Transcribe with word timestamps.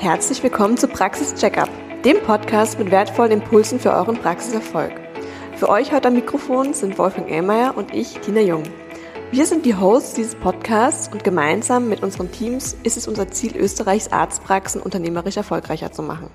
Herzlich 0.00 0.40
willkommen 0.44 0.76
zu 0.76 0.86
Praxis 0.86 1.34
Checkup, 1.34 1.68
dem 2.04 2.20
Podcast 2.20 2.78
mit 2.78 2.92
wertvollen 2.92 3.32
Impulsen 3.32 3.80
für 3.80 3.90
euren 3.90 4.16
Praxiserfolg. 4.16 4.92
Für 5.56 5.68
euch 5.68 5.90
heute 5.90 6.06
am 6.06 6.14
Mikrofon 6.14 6.72
sind 6.72 6.98
Wolfgang 6.98 7.28
Ehlmeier 7.28 7.76
und 7.76 7.92
ich, 7.92 8.12
Tina 8.20 8.40
Jung. 8.40 8.62
Wir 9.32 9.44
sind 9.44 9.66
die 9.66 9.74
Hosts 9.74 10.14
dieses 10.14 10.36
Podcasts 10.36 11.12
und 11.12 11.24
gemeinsam 11.24 11.88
mit 11.88 12.04
unseren 12.04 12.30
Teams 12.30 12.76
ist 12.84 12.96
es 12.96 13.08
unser 13.08 13.32
Ziel, 13.32 13.56
Österreichs 13.56 14.12
Arztpraxen 14.12 14.80
unternehmerisch 14.80 15.36
erfolgreicher 15.36 15.90
zu 15.90 16.02
machen. 16.02 16.30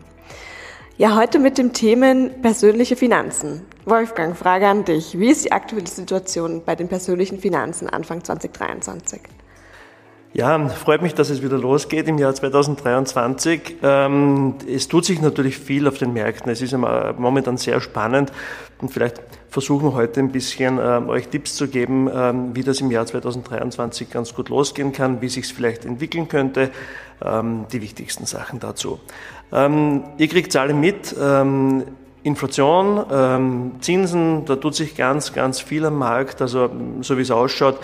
Ja, 0.98 1.16
heute 1.16 1.40
mit 1.40 1.58
dem 1.58 1.72
Themen 1.72 2.42
persönliche 2.42 2.98
Finanzen. 2.98 3.66
Wolfgang, 3.86 4.36
Frage 4.36 4.68
an 4.68 4.84
dich. 4.84 5.18
Wie 5.18 5.30
ist 5.30 5.46
die 5.46 5.54
aktuelle 5.54 5.88
Situation 5.88 6.64
bei 6.66 6.76
den 6.76 6.90
persönlichen 6.90 7.40
Finanzen 7.40 7.88
Anfang 7.88 8.26
2023? 8.26 9.22
Ja, 10.36 10.68
freut 10.68 11.04
mich, 11.04 11.14
dass 11.14 11.30
es 11.30 11.44
wieder 11.44 11.60
losgeht 11.60 12.08
im 12.08 12.18
Jahr 12.18 12.34
2023. 12.34 13.76
Ähm, 13.84 14.56
es 14.68 14.88
tut 14.88 15.06
sich 15.06 15.22
natürlich 15.22 15.60
viel 15.60 15.88
auf 15.88 16.00
den 16.00 16.12
Märkten. 16.12 16.52
Es 16.52 16.60
ist 16.60 16.76
momentan 16.76 17.58
sehr 17.58 17.80
spannend 17.80 18.32
und 18.82 18.90
vielleicht 18.90 19.22
versuchen 19.50 19.90
wir 19.90 19.94
heute 19.94 20.22
ein 20.22 20.32
bisschen 20.32 20.80
ähm, 20.82 21.08
euch 21.08 21.28
Tipps 21.28 21.56
zu 21.56 21.68
geben, 21.68 22.10
ähm, 22.12 22.56
wie 22.56 22.64
das 22.64 22.82
im 22.82 22.90
Jahr 22.90 23.06
2023 23.06 24.10
ganz 24.10 24.34
gut 24.34 24.50
losgehen 24.50 24.92
kann, 24.92 25.22
wie 25.22 25.30
sich 25.30 25.46
es 25.46 25.52
vielleicht 25.52 25.86
entwickeln 25.86 26.28
könnte. 26.28 26.72
Die 27.72 27.82
wichtigsten 27.82 28.26
Sachen 28.26 28.60
dazu. 28.60 29.00
Ihr 29.50 30.28
kriegt 30.28 30.54
alle 30.58 30.74
mit. 30.74 31.16
Inflation, 32.24 33.06
ähm, 33.12 33.72
Zinsen, 33.82 34.46
da 34.46 34.56
tut 34.56 34.76
sich 34.76 34.96
ganz, 34.96 35.34
ganz 35.34 35.60
viel 35.60 35.86
am 35.86 35.98
Markt. 35.98 36.42
Also 36.42 36.70
so 37.02 37.18
wie 37.18 37.22
es 37.22 37.32
ausschaut, 37.32 37.80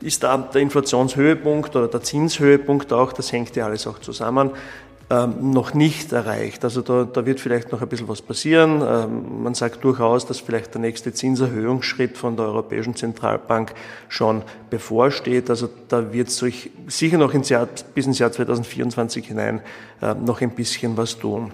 ist 0.00 0.22
da 0.24 0.36
der 0.36 0.60
Inflationshöhepunkt 0.60 1.74
oder 1.76 1.88
der 1.88 2.02
Zinshöhepunkt 2.02 2.92
auch, 2.92 3.12
das 3.12 3.32
hängt 3.32 3.54
ja 3.56 3.66
alles 3.66 3.86
auch 3.86 4.00
zusammen, 4.00 4.50
ähm, 5.10 5.52
noch 5.52 5.74
nicht 5.74 6.12
erreicht. 6.12 6.64
Also 6.64 6.80
da, 6.80 7.04
da 7.04 7.26
wird 7.26 7.38
vielleicht 7.38 7.70
noch 7.72 7.82
ein 7.82 7.88
bisschen 7.88 8.08
was 8.08 8.22
passieren. 8.22 8.82
Ähm, 8.86 9.42
man 9.42 9.54
sagt 9.54 9.84
durchaus, 9.84 10.26
dass 10.26 10.40
vielleicht 10.40 10.74
der 10.74 10.80
nächste 10.80 11.12
Zinserhöhungsschritt 11.12 12.16
von 12.16 12.36
der 12.36 12.46
Europäischen 12.46 12.96
Zentralbank 12.96 13.74
schon 14.08 14.42
bevorsteht. 14.70 15.50
Also 15.50 15.68
da 15.88 16.12
wird 16.12 16.30
sich 16.30 16.70
sicher 16.86 17.18
noch 17.18 17.34
ins 17.34 17.48
Jahr, 17.48 17.68
bis 17.94 18.06
ins 18.06 18.18
Jahr 18.18 18.32
2024 18.32 19.26
hinein 19.26 19.60
äh, 20.00 20.14
noch 20.14 20.40
ein 20.40 20.50
bisschen 20.50 20.96
was 20.96 21.18
tun. 21.18 21.52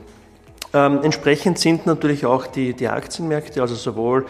Ähm, 0.73 1.01
entsprechend 1.03 1.59
sind 1.59 1.87
natürlich 1.87 2.27
auch 2.27 2.47
die, 2.47 2.75
die 2.75 2.89
Aktienmärkte, 2.89 3.61
also 3.61 3.75
sowohl 3.75 4.27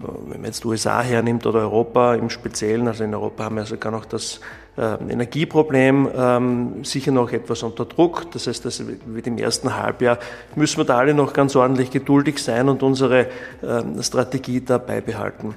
äh, 0.00 0.04
wenn 0.28 0.40
man 0.40 0.46
jetzt 0.46 0.64
USA 0.64 1.02
hernimmt 1.02 1.46
oder 1.46 1.60
Europa 1.60 2.14
im 2.14 2.30
Speziellen, 2.30 2.88
also 2.88 3.04
in 3.04 3.14
Europa 3.14 3.44
haben 3.44 3.56
wir 3.56 3.66
sogar 3.66 3.92
noch 3.92 4.04
das 4.04 4.40
äh, 4.76 4.94
Energieproblem 5.08 6.08
ähm, 6.16 6.84
sicher 6.84 7.12
noch 7.12 7.32
etwas 7.32 7.62
unter 7.62 7.84
Druck. 7.84 8.30
Das 8.32 8.46
heißt, 8.46 8.64
das 8.64 8.82
wird 8.86 9.26
im 9.26 9.38
ersten 9.38 9.76
Halbjahr 9.76 10.18
müssen 10.56 10.78
wir 10.78 10.84
da 10.84 10.98
alle 10.98 11.14
noch 11.14 11.32
ganz 11.32 11.54
ordentlich 11.56 11.90
geduldig 11.90 12.38
sein 12.38 12.68
und 12.68 12.82
unsere 12.82 13.26
ähm, 13.62 14.02
Strategie 14.02 14.60
dabei 14.60 15.00
behalten. 15.00 15.54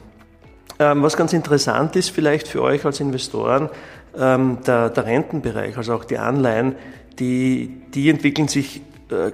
Ähm, 0.80 1.02
was 1.02 1.18
ganz 1.18 1.34
interessant 1.34 1.96
ist 1.96 2.12
vielleicht 2.12 2.48
für 2.48 2.62
euch 2.62 2.86
als 2.86 3.00
Investoren, 3.00 3.70
ähm, 4.18 4.60
der, 4.66 4.90
der 4.90 5.06
Rentenbereich, 5.06 5.78
also 5.78 5.96
auch 5.96 6.06
die 6.06 6.20
Anleihen, 6.20 6.76
die, 7.18 7.82
die 7.94 8.10
entwickeln 8.10 8.48
sich 8.48 8.82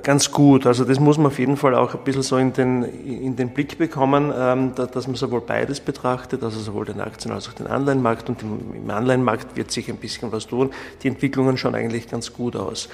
ganz 0.03 0.31
gut. 0.31 0.67
Also 0.67 0.85
das 0.85 0.99
muss 0.99 1.17
man 1.17 1.27
auf 1.27 1.39
jeden 1.39 1.57
Fall 1.57 1.75
auch 1.75 1.95
ein 1.95 2.03
bisschen 2.03 2.21
so 2.21 2.37
in 2.37 2.53
den, 2.53 2.83
in 2.83 3.35
den 3.35 3.49
Blick 3.49 3.77
bekommen, 3.77 4.31
ähm, 4.35 4.73
dass 4.75 5.07
man 5.07 5.15
sowohl 5.15 5.41
beides 5.41 5.79
betrachtet, 5.79 6.43
also 6.43 6.59
sowohl 6.59 6.85
den 6.85 7.01
Aktien- 7.01 7.33
als 7.33 7.49
auch 7.49 7.53
den 7.53 7.67
Anleihenmarkt. 7.67 8.29
Und 8.29 8.41
im 8.41 8.89
Anleihenmarkt 8.89 9.55
wird 9.55 9.71
sich 9.71 9.89
ein 9.89 9.97
bisschen 9.97 10.31
was 10.31 10.47
tun. 10.47 10.71
Die 11.01 11.07
Entwicklungen 11.07 11.57
schauen 11.57 11.75
eigentlich 11.75 12.09
ganz 12.09 12.33
gut 12.33 12.55
aus. 12.55 12.89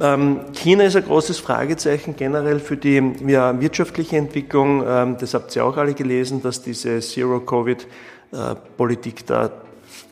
Ähm, 0.00 0.40
China 0.52 0.84
ist 0.84 0.94
ein 0.96 1.04
großes 1.04 1.38
Fragezeichen 1.38 2.14
generell 2.16 2.60
für 2.60 2.76
die 2.76 3.02
ja, 3.26 3.60
wirtschaftliche 3.60 4.16
Entwicklung. 4.16 4.84
Ähm, 4.86 5.16
das 5.18 5.34
habt 5.34 5.56
ihr 5.56 5.64
auch 5.64 5.76
alle 5.76 5.94
gelesen, 5.94 6.40
dass 6.42 6.62
diese 6.62 7.00
Zero-Covid-Politik 7.00 9.26
da 9.26 9.50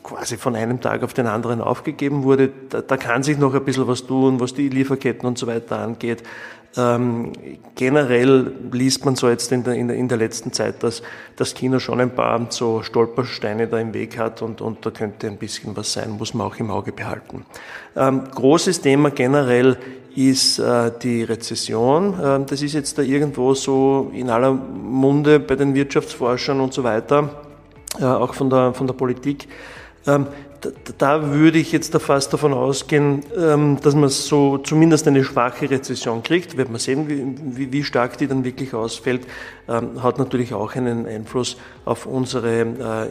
quasi 0.03 0.37
von 0.37 0.55
einem 0.55 0.81
Tag 0.81 1.03
auf 1.03 1.13
den 1.13 1.27
anderen 1.27 1.61
aufgegeben 1.61 2.23
wurde. 2.23 2.49
Da, 2.69 2.81
da, 2.81 2.97
kann 2.97 3.23
sich 3.23 3.37
noch 3.37 3.53
ein 3.53 3.63
bisschen 3.63 3.87
was 3.87 4.05
tun, 4.05 4.39
was 4.39 4.53
die 4.53 4.69
Lieferketten 4.69 5.27
und 5.27 5.37
so 5.37 5.47
weiter 5.47 5.79
angeht. 5.79 6.23
Ähm, 6.75 7.33
generell 7.75 8.51
liest 8.71 9.03
man 9.03 9.15
so 9.15 9.29
jetzt 9.29 9.51
in 9.51 9.63
der, 9.63 9.73
in 9.73 9.87
der, 9.87 9.97
in 9.97 10.07
der 10.07 10.17
letzten 10.17 10.53
Zeit, 10.53 10.83
dass, 10.83 11.01
dass 11.35 11.55
China 11.55 11.79
schon 11.79 11.99
ein 11.99 12.11
paar 12.11 12.47
so 12.49 12.83
Stolpersteine 12.83 13.67
da 13.67 13.79
im 13.79 13.93
Weg 13.93 14.17
hat 14.17 14.41
und, 14.41 14.61
und 14.61 14.85
da 14.85 14.91
könnte 14.91 15.27
ein 15.27 15.37
bisschen 15.37 15.75
was 15.75 15.93
sein, 15.93 16.11
muss 16.11 16.33
man 16.33 16.45
auch 16.45 16.57
im 16.57 16.69
Auge 16.69 16.91
behalten. 16.91 17.45
Ähm, 17.95 18.25
großes 18.33 18.81
Thema 18.81 19.09
generell 19.09 19.77
ist 20.15 20.59
äh, 20.59 20.91
die 21.01 21.23
Rezession. 21.23 22.19
Ähm, 22.23 22.45
das 22.45 22.61
ist 22.61 22.73
jetzt 22.73 22.97
da 22.97 23.01
irgendwo 23.01 23.53
so 23.53 24.11
in 24.13 24.29
aller 24.29 24.51
Munde 24.51 25.39
bei 25.39 25.55
den 25.55 25.73
Wirtschaftsforschern 25.73 26.59
und 26.59 26.73
so 26.73 26.83
weiter, 26.83 27.46
auch 28.05 28.33
von 28.33 28.49
der, 28.49 28.73
von 28.73 28.87
der 28.87 28.93
Politik. 28.93 29.47
Ähm, 30.05 30.27
da, 30.61 30.69
da, 30.97 31.31
würde 31.31 31.59
ich 31.59 31.71
jetzt 31.71 31.95
fast 32.01 32.33
davon 32.33 32.53
ausgehen, 32.53 33.23
ähm, 33.37 33.77
dass 33.81 33.93
man 33.93 34.09
so 34.09 34.57
zumindest 34.57 35.07
eine 35.07 35.23
schwache 35.23 35.69
Rezession 35.69 36.23
kriegt. 36.23 36.57
Wird 36.57 36.69
man 36.69 36.79
sehen, 36.79 37.55
wie, 37.55 37.71
wie 37.71 37.83
stark 37.83 38.17
die 38.17 38.27
dann 38.27 38.43
wirklich 38.43 38.73
ausfällt, 38.73 39.27
ähm, 39.67 40.01
hat 40.01 40.17
natürlich 40.17 40.53
auch 40.53 40.75
einen 40.75 41.05
Einfluss 41.05 41.57
auf 41.85 42.05
unsere 42.05 42.61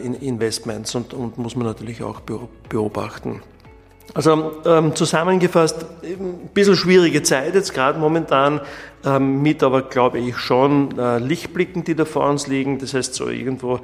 äh, 0.00 0.26
Investments 0.26 0.94
und, 0.94 1.14
und 1.14 1.38
muss 1.38 1.54
man 1.54 1.66
natürlich 1.66 2.03
auch 2.03 2.20
beobachten. 2.68 3.42
Also 4.14 4.53
ähm, 4.64 4.94
zusammengefasst, 4.94 5.84
ein 6.03 6.48
bisschen 6.54 6.76
schwierige 6.76 7.22
Zeit 7.22 7.54
jetzt 7.54 7.74
gerade 7.74 7.98
momentan, 7.98 8.60
ähm, 9.04 9.42
mit 9.42 9.62
aber 9.62 9.82
glaube 9.82 10.18
ich 10.18 10.36
schon 10.38 10.97
äh, 10.98 11.18
Lichtblicken, 11.18 11.84
die 11.84 11.94
da 11.94 12.04
vor 12.04 12.28
uns 12.28 12.47
liegen. 12.47 12.78
Das 12.78 12.94
heißt 12.94 13.14
so 13.14 13.28
irgendwo 13.28 13.80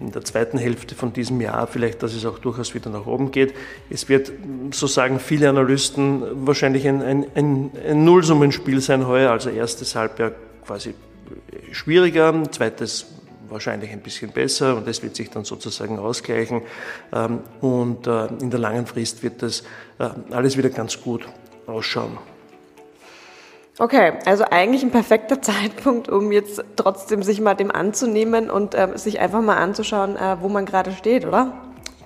in 0.00 0.12
der 0.12 0.22
zweiten 0.22 0.58
Hälfte 0.58 0.94
von 0.94 1.12
diesem 1.12 1.40
Jahr 1.40 1.66
vielleicht, 1.66 2.02
dass 2.02 2.14
es 2.14 2.24
auch 2.24 2.38
durchaus 2.38 2.74
wieder 2.74 2.90
nach 2.90 3.06
oben 3.06 3.30
geht. 3.30 3.54
Es 3.90 4.08
wird, 4.08 4.32
so 4.72 4.86
sagen 4.86 5.20
viele 5.20 5.48
Analysten, 5.48 6.22
wahrscheinlich 6.46 6.86
ein, 6.86 7.02
ein, 7.02 7.26
ein, 7.34 7.70
ein 7.88 8.04
Nullsummenspiel 8.04 8.80
sein 8.80 9.06
heuer, 9.06 9.30
also 9.30 9.50
erstes 9.50 9.94
Halbjahr 9.94 10.32
quasi 10.66 10.94
schwieriger, 11.72 12.42
zweites 12.50 13.06
wahrscheinlich 13.48 13.90
ein 13.90 14.00
bisschen 14.00 14.30
besser 14.30 14.76
und 14.76 14.86
das 14.86 15.02
wird 15.02 15.16
sich 15.16 15.30
dann 15.30 15.44
sozusagen 15.44 15.98
ausgleichen. 15.98 16.62
Ähm, 17.12 17.40
und 17.60 18.06
äh, 18.06 18.26
in 18.40 18.50
der 18.50 18.60
langen 18.60 18.86
Frist 18.86 19.22
wird 19.22 19.42
das 19.42 19.62
äh, 19.98 20.08
alles 20.30 20.56
wieder 20.56 20.70
ganz 20.70 21.00
gut 21.00 21.26
ausschauen. 21.66 22.18
Okay, 23.80 24.14
also 24.24 24.44
eigentlich 24.50 24.82
ein 24.82 24.90
perfekter 24.90 25.40
Zeitpunkt, 25.42 26.08
um 26.08 26.32
jetzt 26.32 26.62
trotzdem 26.76 27.22
sich 27.22 27.40
mal 27.40 27.54
dem 27.54 27.70
anzunehmen 27.70 28.50
und 28.50 28.74
äh, 28.74 28.88
sich 28.96 29.20
einfach 29.20 29.40
mal 29.40 29.56
anzuschauen, 29.56 30.16
äh, 30.16 30.36
wo 30.40 30.48
man 30.48 30.66
gerade 30.66 30.92
steht, 30.92 31.24
oder? 31.24 31.52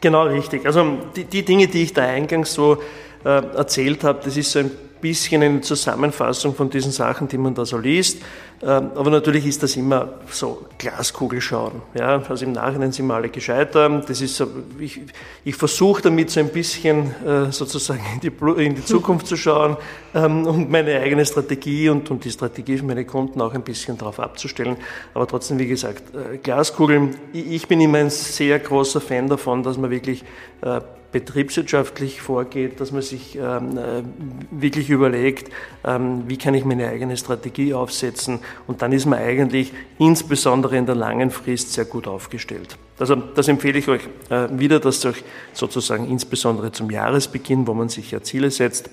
Genau, 0.01 0.25
richtig. 0.25 0.67
Also 0.67 0.99
die, 1.17 1.25
die 1.25 1.45
Dinge, 1.45 1.69
die 1.69 1.85
ich 1.85 1.93
da 1.93 2.03
eingangs 2.03 2.53
so 2.53 2.79
äh, 3.25 3.29
erzählt 3.29 4.05
habe, 4.05 4.21
das 4.25 4.37
ist 4.37 4.53
so 4.53 4.59
ein 4.61 4.71
bisschen 5.03 5.43
eine 5.43 5.61
Zusammenfassung 5.61 6.55
von 6.55 6.71
diesen 6.71 6.93
Sachen, 6.93 7.29
die 7.29 7.37
man 7.37 7.55
da 7.55 7.67
so 7.67 7.77
liest. 7.77 8.23
Ähm, 8.65 8.93
aber 8.95 9.11
natürlich 9.11 9.45
ist 9.45 9.63
das 9.65 9.77
immer 9.77 10.21
so 10.31 10.67
Glaskugel 10.79 11.41
schauen. 11.41 11.83
Ja, 11.95 12.23
also 12.29 12.45
im 12.45 12.53
Nachhinein 12.53 12.93
sind 12.93 13.09
wir 13.09 13.15
alle 13.15 13.29
gescheitert. 13.29 14.09
Das 14.09 14.21
ist 14.21 14.37
so, 14.37 14.47
ich, 14.79 15.01
ich 15.45 15.57
versuche 15.57 16.01
damit 16.01 16.31
so 16.31 16.39
ein 16.39 16.49
bisschen 16.49 17.13
äh, 17.27 17.51
sozusagen 17.51 18.03
in 18.15 18.21
die, 18.21 18.65
in 18.65 18.77
die 18.77 18.85
Zukunft 18.85 19.27
zu 19.27 19.37
schauen 19.37 19.77
ähm, 20.15 20.47
und 20.47 20.71
meine 20.71 20.99
eigene 21.01 21.27
Strategie 21.27 21.89
und, 21.89 22.09
und 22.13 22.25
die 22.25 22.31
Strategie 22.31 22.79
für 22.79 22.85
meine 22.85 23.05
Kunden 23.05 23.41
auch 23.41 23.53
ein 23.53 23.63
bisschen 23.63 23.99
darauf 23.99 24.21
abzustellen. 24.21 24.77
Aber 25.13 25.27
trotzdem, 25.27 25.59
wie 25.59 25.67
gesagt, 25.67 26.15
äh, 26.15 26.39
Glaskugeln. 26.39 27.17
Ich 27.33 27.67
bin 27.67 27.81
immer 27.81 27.99
ein 27.99 28.11
sehr 28.11 28.61
großer 28.61 29.01
Fan 29.01 29.29
davon, 29.29 29.65
dass 29.65 29.77
man 29.77 29.91
wirklich 29.91 30.23
äh, 30.61 30.81
betriebswirtschaftlich 31.13 32.21
vorgeht, 32.21 32.81
dass 32.81 32.91
man 32.91 33.03
sich 33.03 33.37
ähm, 33.37 33.77
äh, 33.77 34.03
wirklich 34.51 34.91
überlegt, 34.91 35.53
ähm, 35.85 36.25
wie 36.27 36.39
kann 36.39 36.55
ich 36.55 36.65
meine 36.65 36.89
eigene 36.89 37.17
Strategie 37.17 37.75
aufsetzen 37.75 38.41
und 38.67 38.83
dann 38.83 38.93
ist 38.93 39.07
man 39.07 39.19
eigentlich 39.19 39.73
insbesondere 39.99 40.77
in 40.77 40.87
der 40.87 40.95
langen 40.95 41.31
Frist 41.31 41.73
sehr 41.75 41.85
gut 41.85 42.09
aufgestellt. 42.09 42.77
Also 42.99 43.17
das 43.17 43.49
empfehle 43.49 43.79
ich 43.79 43.89
euch 43.89 44.03
äh, 44.31 44.49
wieder, 44.53 44.81
dass 44.81 45.05
euch 45.05 45.23
sozusagen 45.53 46.09
insbesondere 46.09 46.73
zum 46.73 46.91
Jahresbeginn, 46.91 47.67
wo 47.67 47.75
man 47.75 47.89
sich 47.89 48.11
ja 48.11 48.23
Ziele 48.23 48.51
setzt, 48.51 48.91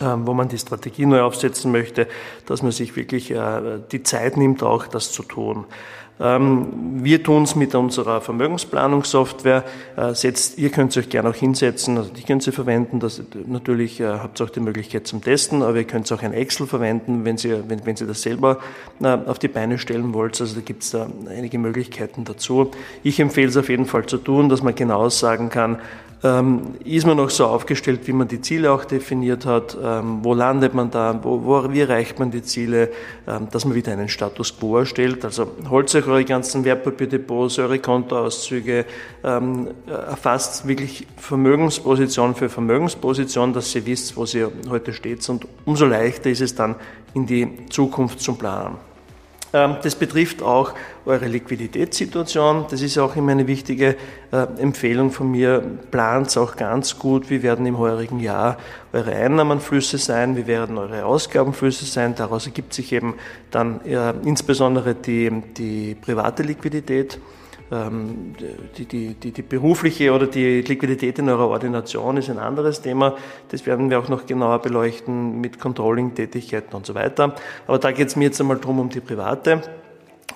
wo 0.00 0.34
man 0.34 0.48
die 0.48 0.58
Strategie 0.58 1.06
neu 1.06 1.22
aufsetzen 1.22 1.70
möchte, 1.70 2.08
dass 2.46 2.62
man 2.62 2.72
sich 2.72 2.96
wirklich 2.96 3.30
äh, 3.30 3.78
die 3.92 4.02
Zeit 4.02 4.36
nimmt, 4.36 4.62
auch 4.62 4.86
das 4.86 5.12
zu 5.12 5.22
tun. 5.22 5.66
Ähm, 6.20 7.00
wir 7.02 7.24
tun 7.24 7.42
es 7.42 7.56
mit 7.56 7.74
unserer 7.74 8.20
Vermögensplanungssoftware. 8.20 9.64
Äh, 9.96 10.14
setzt, 10.14 10.58
ihr 10.58 10.70
könnt 10.70 10.96
euch 10.96 11.08
gerne 11.08 11.30
auch 11.30 11.34
hinsetzen, 11.34 11.98
also 11.98 12.10
die 12.10 12.22
könnt 12.22 12.44
sie 12.44 12.52
verwenden. 12.52 13.00
Das, 13.00 13.20
natürlich 13.46 14.00
äh, 14.00 14.04
habt 14.04 14.40
ihr 14.40 14.44
auch 14.44 14.50
die 14.50 14.60
Möglichkeit 14.60 15.08
zum 15.08 15.22
Testen, 15.22 15.62
aber 15.62 15.78
ihr 15.78 15.84
könnt 15.84 16.10
auch 16.12 16.22
ein 16.22 16.32
Excel 16.32 16.68
verwenden, 16.68 17.24
wenn 17.24 17.36
Sie, 17.36 17.52
wenn, 17.68 17.84
wenn 17.84 17.96
Sie 17.96 18.06
das 18.06 18.22
selber 18.22 18.58
auf 19.26 19.40
die 19.40 19.48
Beine 19.48 19.78
stellen 19.78 20.14
wollt. 20.14 20.40
Also 20.40 20.54
da 20.54 20.60
gibt 20.60 20.84
es 20.84 20.90
da 20.90 21.08
einige 21.28 21.58
Möglichkeiten 21.58 22.24
dazu. 22.24 22.70
Ich 23.02 23.18
empfehle 23.18 23.48
es 23.48 23.56
auf 23.56 23.68
jeden 23.68 23.86
Fall 23.86 24.06
zu 24.06 24.18
tun, 24.18 24.48
dass 24.48 24.62
man 24.62 24.74
genau 24.74 25.08
sagen 25.08 25.48
kann, 25.48 25.80
ähm, 26.22 26.74
ist 26.84 27.06
man 27.06 27.16
noch 27.16 27.30
so 27.30 27.46
aufgestellt, 27.46 28.00
wie 28.06 28.12
man 28.12 28.28
die 28.28 28.40
Ziele 28.40 28.72
auch 28.72 28.84
definiert 28.84 29.44
hat, 29.44 29.76
ähm, 29.82 30.20
wo 30.22 30.34
landet 30.34 30.74
man 30.74 30.90
da, 30.90 31.18
wo, 31.22 31.44
wo, 31.44 31.70
wie 31.70 31.80
erreicht 31.80 32.18
man 32.18 32.30
die 32.30 32.42
Ziele, 32.42 32.90
ähm, 33.26 33.48
dass 33.50 33.64
man 33.64 33.74
wieder 33.74 33.92
einen 33.92 34.08
Status 34.08 34.58
quo 34.58 34.78
erstellt. 34.78 35.24
Also 35.24 35.48
holt 35.68 35.94
euch 35.94 36.06
eure 36.06 36.24
ganzen 36.24 36.64
Wertpapierdepots, 36.64 37.58
eure 37.58 37.78
Kontoauszüge, 37.78 38.86
ähm, 39.22 39.68
erfasst 39.86 40.66
wirklich 40.66 41.06
Vermögensposition 41.16 42.34
für 42.34 42.48
Vermögensposition, 42.48 43.52
dass 43.52 43.74
ihr 43.74 43.84
wisst, 43.84 44.16
wo 44.16 44.24
ihr 44.24 44.50
heute 44.70 44.92
steht 44.92 45.28
und 45.28 45.46
umso 45.64 45.84
leichter 45.84 46.30
ist 46.30 46.40
es 46.40 46.54
dann 46.54 46.76
in 47.12 47.26
die 47.26 47.66
Zukunft 47.70 48.20
zu 48.20 48.34
planen. 48.34 48.76
Ähm, 49.54 49.76
das 49.82 49.94
betrifft 49.94 50.42
auch 50.42 50.74
eure 51.06 51.28
Liquiditätssituation. 51.28 52.66
Das 52.68 52.82
ist 52.82 52.98
auch 52.98 53.14
immer 53.14 53.30
eine 53.32 53.46
wichtige 53.46 53.96
äh, 54.32 54.46
Empfehlung 54.58 55.12
von 55.12 55.30
mir. 55.30 55.62
Plant 55.92 56.36
auch 56.36 56.56
ganz 56.56 56.98
gut, 56.98 57.30
wie 57.30 57.44
werden 57.44 57.64
im 57.64 57.78
heurigen 57.78 58.18
Jahr 58.18 58.58
eure 58.92 59.14
Einnahmenflüsse 59.14 59.98
sein, 59.98 60.36
wie 60.36 60.48
werden 60.48 60.76
eure 60.76 61.04
Ausgabenflüsse 61.04 61.84
sein. 61.84 62.16
Daraus 62.16 62.46
ergibt 62.46 62.74
sich 62.74 62.92
eben 62.92 63.14
dann 63.52 63.80
äh, 63.82 64.12
insbesondere 64.24 64.96
die, 64.96 65.30
die 65.56 65.94
private 65.94 66.42
Liquidität. 66.42 67.20
Ähm, 67.74 68.34
die, 68.78 68.84
die, 68.84 69.14
die, 69.14 69.32
die 69.32 69.42
berufliche 69.42 70.12
oder 70.12 70.26
die 70.28 70.60
Liquidität 70.60 71.18
in 71.18 71.28
eurer 71.28 71.48
Ordination 71.48 72.16
ist 72.16 72.30
ein 72.30 72.38
anderes 72.38 72.82
Thema. 72.82 73.16
Das 73.48 73.66
werden 73.66 73.90
wir 73.90 73.98
auch 73.98 74.08
noch 74.08 74.26
genauer 74.26 74.60
beleuchten 74.60 75.40
mit 75.40 75.58
Controlling-Tätigkeiten 75.58 76.74
und 76.76 76.86
so 76.86 76.94
weiter. 76.94 77.34
Aber 77.66 77.78
da 77.78 77.90
geht 77.90 78.08
es 78.08 78.16
mir 78.16 78.24
jetzt 78.24 78.40
einmal 78.40 78.58
drum 78.58 78.78
um 78.78 78.90
die 78.90 79.00
private. 79.00 79.62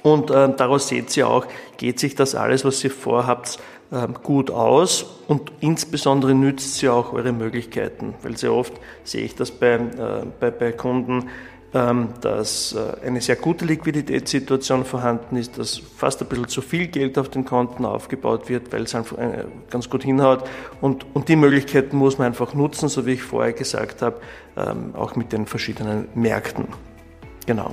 Und 0.03 0.31
äh, 0.31 0.53
daraus 0.57 0.89
seht 0.89 1.17
ihr 1.17 1.29
auch, 1.29 1.47
geht 1.77 2.01
sich 2.01 2.15
das 2.15 2.35
alles, 2.35 2.65
was 2.65 2.83
ihr 2.83 2.91
vorhabt, 2.91 3.59
äh, 3.91 4.09
gut 4.23 4.51
aus 4.51 5.07
und 5.29 5.53
insbesondere 5.61 6.35
nützt 6.35 6.77
sie 6.77 6.89
auch 6.89 7.13
eure 7.13 7.33
Möglichkeiten, 7.33 8.15
weil 8.23 8.37
sehr 8.37 8.53
oft 8.53 8.73
sehe 9.05 9.25
ich 9.25 9.35
das 9.35 9.51
bei, 9.51 9.75
äh, 9.75 9.81
bei, 10.39 10.51
bei 10.51 10.73
Kunden, 10.73 11.31
dass 11.73 12.73
äh, 12.75 13.07
eine 13.07 13.21
sehr 13.21 13.37
gute 13.37 13.67
Liquiditätssituation 13.67 14.87
vorhanden 14.87 15.37
ist, 15.37 15.59
dass 15.59 15.77
fast 15.77 16.23
ein 16.23 16.29
bisschen 16.29 16.49
zu 16.49 16.63
viel 16.63 16.87
Geld 16.87 17.19
auf 17.19 17.29
den 17.29 17.45
Konten 17.45 17.85
aufgebaut 17.85 18.49
wird, 18.49 18.73
weil 18.73 18.85
es 18.85 18.95
einfach 18.95 19.19
äh, 19.19 19.45
ganz 19.69 19.91
gut 19.91 20.03
hinhaut. 20.03 20.45
Und, 20.81 21.05
und 21.15 21.29
die 21.29 21.37
Möglichkeiten 21.37 21.97
muss 21.97 22.17
man 22.17 22.29
einfach 22.29 22.55
nutzen, 22.55 22.89
so 22.89 23.05
wie 23.05 23.13
ich 23.13 23.23
vorher 23.23 23.53
gesagt 23.53 24.01
habe, 24.01 24.19
ähm, 24.57 24.95
auch 24.95 25.15
mit 25.15 25.33
den 25.33 25.45
verschiedenen 25.45 26.09
Märkten. 26.15 26.69
Genau. 27.45 27.71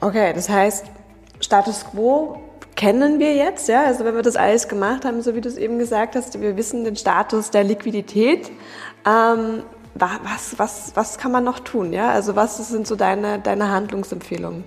Okay, 0.00 0.32
das 0.32 0.48
heißt, 0.48 0.86
Status 1.40 1.84
quo 1.90 2.40
kennen 2.76 3.18
wir 3.18 3.34
jetzt, 3.34 3.68
ja, 3.68 3.84
also 3.84 4.06
wenn 4.06 4.14
wir 4.14 4.22
das 4.22 4.36
alles 4.36 4.68
gemacht 4.68 5.04
haben, 5.04 5.20
so 5.20 5.34
wie 5.34 5.42
du 5.42 5.50
es 5.50 5.58
eben 5.58 5.78
gesagt 5.78 6.16
hast, 6.16 6.40
wir 6.40 6.56
wissen 6.56 6.84
den 6.84 6.96
Status 6.96 7.50
der 7.50 7.62
Liquidität. 7.62 8.50
Ähm, 9.06 9.64
was, 9.94 10.58
was, 10.58 10.92
was 10.94 11.18
kann 11.18 11.32
man 11.32 11.44
noch 11.44 11.60
tun? 11.60 11.92
Ja? 11.92 12.10
Also 12.10 12.36
was 12.36 12.56
sind 12.68 12.86
so 12.86 12.96
deine, 12.96 13.38
deine 13.38 13.70
Handlungsempfehlungen? 13.70 14.64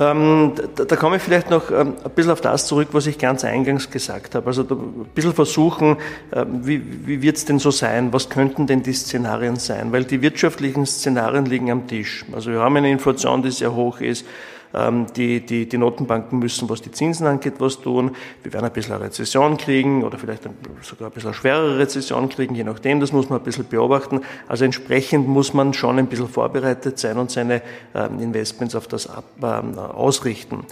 Ähm, 0.00 0.52
da, 0.76 0.84
da, 0.86 0.96
komme 0.96 1.16
ich 1.16 1.22
vielleicht 1.22 1.50
noch 1.50 1.70
ähm, 1.70 1.94
ein 2.02 2.10
bisschen 2.12 2.32
auf 2.32 2.40
das 2.40 2.66
zurück, 2.66 2.88
was 2.92 3.06
ich 3.06 3.18
ganz 3.18 3.44
eingangs 3.44 3.90
gesagt 3.90 4.34
habe. 4.34 4.46
Also 4.46 4.62
ein 4.62 5.04
bisschen 5.14 5.34
versuchen, 5.34 5.98
äh, 6.30 6.46
wie, 6.48 7.06
wie 7.06 7.20
wird 7.20 7.36
es 7.36 7.44
denn 7.44 7.58
so 7.58 7.70
sein? 7.70 8.10
Was 8.10 8.30
könnten 8.30 8.66
denn 8.66 8.82
die 8.82 8.94
Szenarien 8.94 9.56
sein? 9.56 9.92
Weil 9.92 10.04
die 10.04 10.22
wirtschaftlichen 10.22 10.86
Szenarien 10.86 11.44
liegen 11.44 11.70
am 11.70 11.86
Tisch. 11.86 12.24
Also 12.32 12.50
wir 12.50 12.60
haben 12.60 12.76
eine 12.76 12.90
Inflation, 12.90 13.42
die 13.42 13.50
sehr 13.50 13.74
hoch 13.74 14.00
ist. 14.00 14.24
Ähm, 14.72 15.06
die, 15.16 15.44
die, 15.44 15.68
die 15.68 15.78
Notenbanken 15.78 16.38
müssen, 16.38 16.68
was 16.68 16.80
die 16.82 16.92
Zinsen 16.92 17.26
angeht, 17.26 17.54
was 17.58 17.80
tun. 17.80 18.12
Wir 18.42 18.52
werden 18.52 18.66
ein 18.66 18.72
bisschen 18.72 18.94
eine 18.94 19.04
Rezession 19.04 19.56
kriegen 19.56 20.04
oder 20.04 20.18
vielleicht 20.18 20.44
sogar 20.82 21.08
ein 21.08 21.12
bisschen 21.12 21.30
eine 21.30 21.34
schwerere 21.34 21.78
Rezession 21.78 22.28
kriegen, 22.28 22.54
je 22.54 22.64
nachdem. 22.64 23.00
Das 23.00 23.12
muss 23.12 23.28
man 23.28 23.40
ein 23.40 23.44
bisschen 23.44 23.66
beobachten. 23.66 24.20
Also 24.46 24.64
entsprechend 24.64 25.28
muss 25.28 25.54
man 25.54 25.74
schon 25.74 25.98
ein 25.98 26.06
bisschen 26.06 26.28
vorbereitet 26.28 26.98
sein 26.98 27.18
und 27.18 27.30
seine 27.30 27.62
ähm, 27.94 28.20
Investments 28.20 28.74
auf 28.74 28.86
das 28.86 29.08
ähm, 29.42 29.78
ausrichten. 29.78 30.64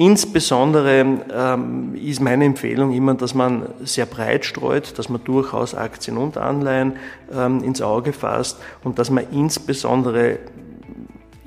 Insbesondere 0.00 1.04
ähm, 1.30 1.94
ist 1.94 2.22
meine 2.22 2.46
Empfehlung 2.46 2.94
immer, 2.94 3.12
dass 3.12 3.34
man 3.34 3.68
sehr 3.84 4.06
breit 4.06 4.46
streut, 4.46 4.98
dass 4.98 5.10
man 5.10 5.22
durchaus 5.24 5.74
Aktien 5.74 6.16
und 6.16 6.38
Anleihen 6.38 6.94
ähm, 7.30 7.62
ins 7.62 7.82
Auge 7.82 8.14
fasst 8.14 8.58
und 8.82 8.98
dass 8.98 9.10
man 9.10 9.24
insbesondere 9.30 10.38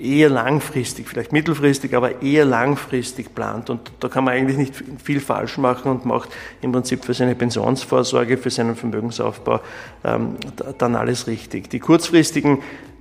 eher 0.03 0.29
langfristig, 0.29 1.07
vielleicht 1.07 1.31
mittelfristig, 1.31 1.95
aber 1.95 2.21
eher 2.21 2.45
langfristig 2.45 3.33
plant. 3.33 3.69
Und 3.69 3.91
da 3.99 4.09
kann 4.09 4.23
man 4.23 4.33
eigentlich 4.33 4.57
nicht 4.57 4.73
viel 5.03 5.19
falsch 5.19 5.57
machen 5.57 5.91
und 5.91 6.05
macht 6.05 6.29
im 6.61 6.71
Prinzip 6.71 7.05
für 7.05 7.13
seine 7.13 7.35
Pensionsvorsorge, 7.35 8.37
für 8.37 8.49
seinen 8.49 8.75
Vermögensaufbau 8.75 9.61
ähm, 10.03 10.35
dann 10.77 10.95
alles 10.95 11.27
richtig. 11.27 11.69
Die 11.69 11.79
kurzfristigen 11.79 12.59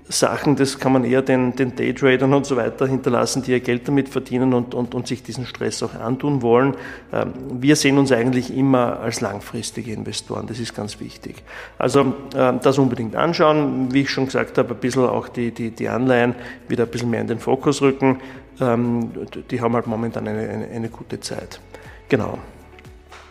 Sachen, 0.09 0.57
das 0.57 0.79
kann 0.79 0.93
man 0.93 1.05
eher 1.05 1.23
den, 1.23 1.55
den 1.55 1.77
Daytradern 1.77 2.35
und 2.35 2.45
so 2.45 2.57
weiter 2.57 2.87
hinterlassen, 2.87 3.43
die 3.43 3.53
ihr 3.53 3.61
Geld 3.61 3.87
damit 3.87 4.09
verdienen 4.09 4.53
und, 4.53 4.75
und, 4.75 4.95
und 4.95 5.07
sich 5.07 5.23
diesen 5.23 5.47
Stress 5.47 5.83
auch 5.83 5.95
antun 5.95 6.43
wollen. 6.43 6.77
Ähm, 7.13 7.33
wir 7.61 7.77
sehen 7.77 7.99
uns 7.99 8.13
eigentlich 8.13 8.55
immer 8.57 9.01
als 9.01 9.21
langfristige 9.21 9.93
Investoren, 9.93 10.47
das 10.47 10.59
ist 10.59 10.75
ganz 10.75 11.01
wichtig. 11.01 11.43
Also 11.79 12.15
ähm, 12.35 12.61
das 12.63 12.79
unbedingt 12.79 13.17
anschauen, 13.17 13.93
wie 13.93 14.03
ich 14.03 14.11
schon 14.11 14.27
gesagt 14.27 14.59
habe, 14.59 14.75
ein 14.75 14.81
bisschen 14.81 15.05
auch 15.05 15.29
die, 15.29 15.53
die, 15.53 15.71
die 15.71 15.89
Anleihen 15.89 16.35
wieder 16.69 16.85
ein 16.85 16.91
bisschen 16.91 17.11
mehr 17.11 17.21
in 17.21 17.29
den 17.29 17.39
Fokus 17.39 17.81
rücken. 17.81 18.21
Ähm, 18.61 19.11
die 19.51 19.61
haben 19.61 19.75
halt 19.75 19.87
momentan 19.87 20.27
eine, 20.27 20.49
eine, 20.49 20.67
eine 20.69 20.89
gute 20.89 21.21
Zeit. 21.21 21.61
Genau. 22.09 22.39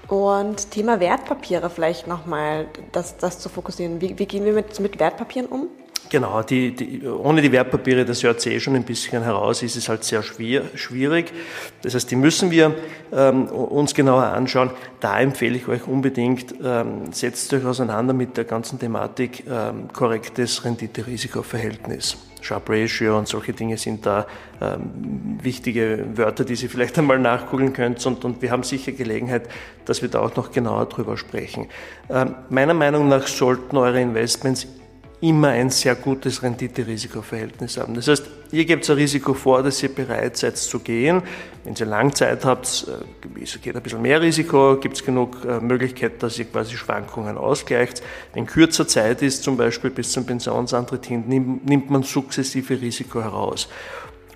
Und 0.07 0.71
Thema 0.71 1.00
Wertpapiere 1.00 1.69
vielleicht 1.69 2.07
nochmal, 2.07 2.68
das, 2.91 3.18
das 3.18 3.39
zu 3.39 3.47
fokussieren. 3.47 4.01
Wie, 4.01 4.18
wie 4.19 4.25
gehen 4.25 4.44
wir 4.44 4.53
mit, 4.53 4.79
mit 4.79 5.00
Wertpapieren 5.00 5.47
um? 5.47 5.68
Genau, 6.09 6.42
die, 6.42 6.75
die, 6.75 7.07
ohne 7.07 7.42
die 7.42 7.51
Wertpapiere, 7.51 8.03
das 8.03 8.21
hört 8.24 8.42
sich 8.42 8.56
eh 8.56 8.59
schon 8.59 8.75
ein 8.75 8.83
bisschen 8.83 9.24
heraus, 9.24 9.63
ist 9.63 9.77
es 9.77 9.88
halt 9.88 10.03
sehr 10.03 10.21
schwierig. 10.24 11.31
Das 11.83 11.95
heißt, 11.95 12.12
die 12.12 12.18
müssen 12.18 12.51
wir 12.51 12.75
ähm, 13.13 13.45
uns 13.45 13.94
genauer 13.94 14.24
anschauen. 14.24 14.71
Da 15.00 15.19
empfehle 15.19 15.56
ich 15.56 15.68
euch 15.68 15.88
unbedingt, 15.88 16.53
ähm, 16.63 17.13
setzt 17.13 17.53
euch 17.53 17.63
auseinander 17.63 18.13
mit 18.13 18.36
der 18.36 18.44
ganzen 18.44 18.77
Thematik 18.77 19.45
ähm, 19.50 19.88
korrektes 19.94 20.65
Rendite-Risiko-Verhältnis. 20.65 22.18
Sharp 22.42 22.69
Ratio 22.69 23.18
und 23.18 23.27
solche 23.27 23.54
Dinge 23.54 23.77
sind 23.77 24.06
da 24.06 24.25
ähm, 24.59 25.38
wichtige 25.42 26.06
Wörter, 26.15 26.44
die 26.44 26.56
Sie 26.56 26.68
vielleicht 26.68 26.97
einmal 26.97 27.19
nachgoogeln 27.19 27.71
könnt. 27.71 28.06
Und, 28.06 28.25
und, 28.25 28.42
wir 28.42 28.51
haben 28.51 28.63
sicher 28.63 28.92
Gelegenheit, 28.92 29.47
dass 29.86 30.01
wir 30.01 30.09
da 30.09 30.19
auch 30.19 30.36
noch 30.36 30.51
genauer 30.51 30.88
drüber 30.88 31.18
sprechen. 31.18 31.68
Ähm, 32.09 32.36
meiner 32.50 32.74
Meinung 32.74 33.07
nach 33.07 33.28
sollten 33.28 33.78
eure 33.78 34.02
Investments 34.02 34.68
immer 35.21 35.49
ein 35.49 35.69
sehr 35.69 35.95
gutes 35.95 36.42
Rendite-Risiko-Verhältnis 36.42 37.78
haben. 37.78 37.94
Das 37.94 38.07
heißt, 38.07 38.25
ihr 38.51 38.66
gebt 38.66 38.90
ein 38.90 38.95
Risiko 38.95 39.35
vor, 39.35 39.61
dass 39.61 39.81
ihr 39.83 39.94
bereit 39.94 40.35
seid 40.35 40.57
zu 40.57 40.80
gehen. 40.80 41.21
Wenn 41.63 41.75
ihr 41.75 41.85
Langzeit 41.85 42.44
habt, 42.44 42.87
äh, 42.87 43.59
geht 43.61 43.75
ein 43.75 43.83
bisschen 43.83 44.01
mehr 44.01 44.19
Risiko, 44.19 44.78
gibt 44.78 44.95
es 44.95 45.06
genug 45.06 45.45
äh, 45.45 45.59
Möglichkeit, 45.59 46.23
dass 46.23 46.40
ihr 46.40 46.45
quasi 46.45 46.75
Schwankungen 46.75 47.37
ausgleicht. 47.37 48.01
Wenn 48.33 48.47
kürzer 48.47 48.87
Zeit 48.87 49.21
ist, 49.21 49.44
zum 49.44 49.57
Beispiel 49.57 49.92
bis 49.92 50.11
zum 50.11 50.25
Pensionsantritt 50.25 51.06
hin, 51.06 51.23
nimmt 51.28 51.92
man 51.92 52.01
sukzessive 52.01 52.81
Risiko 52.81 53.21
heraus. 53.21 53.69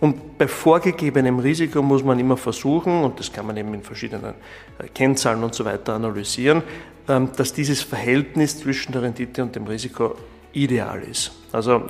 Und 0.01 0.37
bei 0.37 0.47
vorgegebenem 0.47 1.39
Risiko 1.39 1.81
muss 1.81 2.03
man 2.03 2.19
immer 2.19 2.37
versuchen, 2.37 3.03
und 3.03 3.19
das 3.19 3.31
kann 3.31 3.47
man 3.47 3.57
eben 3.57 3.73
in 3.73 3.81
verschiedenen 3.81 4.35
äh, 4.77 4.87
Kennzahlen 4.93 5.43
und 5.43 5.55
so 5.55 5.65
weiter 5.65 5.95
analysieren, 5.95 6.61
ähm, 7.07 7.31
dass 7.35 7.53
dieses 7.53 7.81
Verhältnis 7.81 8.59
zwischen 8.59 8.91
der 8.91 9.01
Rendite 9.01 9.41
und 9.41 9.55
dem 9.55 9.65
Risiko 9.65 10.15
ideal 10.55 11.01
ist. 11.03 11.31
Also 11.51 11.83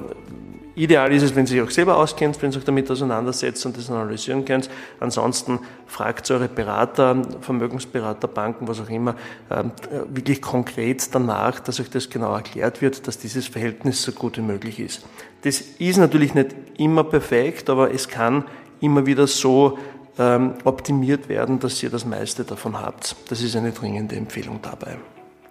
ideal 0.75 1.11
ist 1.13 1.23
es, 1.23 1.35
wenn 1.35 1.45
ihr 1.47 1.63
euch 1.63 1.69
auch 1.69 1.71
selber 1.71 1.97
auskennt, 1.97 2.41
wenn 2.41 2.51
ihr 2.51 2.57
euch 2.57 2.63
damit 2.65 2.89
auseinandersetzt 2.91 3.65
und 3.65 3.77
das 3.77 3.89
analysieren 3.89 4.45
könnt. 4.45 4.69
Ansonsten 4.99 5.59
fragt 5.87 6.29
eure 6.31 6.47
Berater, 6.47 7.21
Vermögensberater, 7.41 8.27
Banken, 8.27 8.67
was 8.67 8.81
auch 8.81 8.89
immer, 8.89 9.15
ähm, 9.49 9.71
wirklich 10.09 10.41
konkret 10.41 11.13
danach, 11.13 11.59
dass 11.59 11.79
euch 11.79 11.89
das 11.89 12.09
genau 12.09 12.35
erklärt 12.35 12.81
wird, 12.81 13.07
dass 13.07 13.17
dieses 13.17 13.47
Verhältnis 13.47 14.01
so 14.01 14.11
gut 14.11 14.37
wie 14.37 14.41
möglich 14.41 14.79
ist. 14.79 15.05
Das 15.43 15.61
ist 15.61 15.97
natürlich 15.97 16.33
nicht 16.33 16.55
immer 16.77 17.03
perfekt, 17.03 17.69
aber 17.69 17.93
es 17.93 18.07
kann 18.07 18.43
immer 18.81 19.05
wieder 19.05 19.27
so 19.27 19.77
ähm, 20.17 20.55
optimiert 20.63 21.29
werden, 21.29 21.59
dass 21.59 21.81
ihr 21.83 21.89
das 21.89 22.05
meiste 22.05 22.43
davon 22.43 22.79
habt. 22.79 23.15
Das 23.29 23.41
ist 23.41 23.55
eine 23.55 23.71
dringende 23.71 24.15
Empfehlung 24.15 24.59
dabei. 24.61 24.97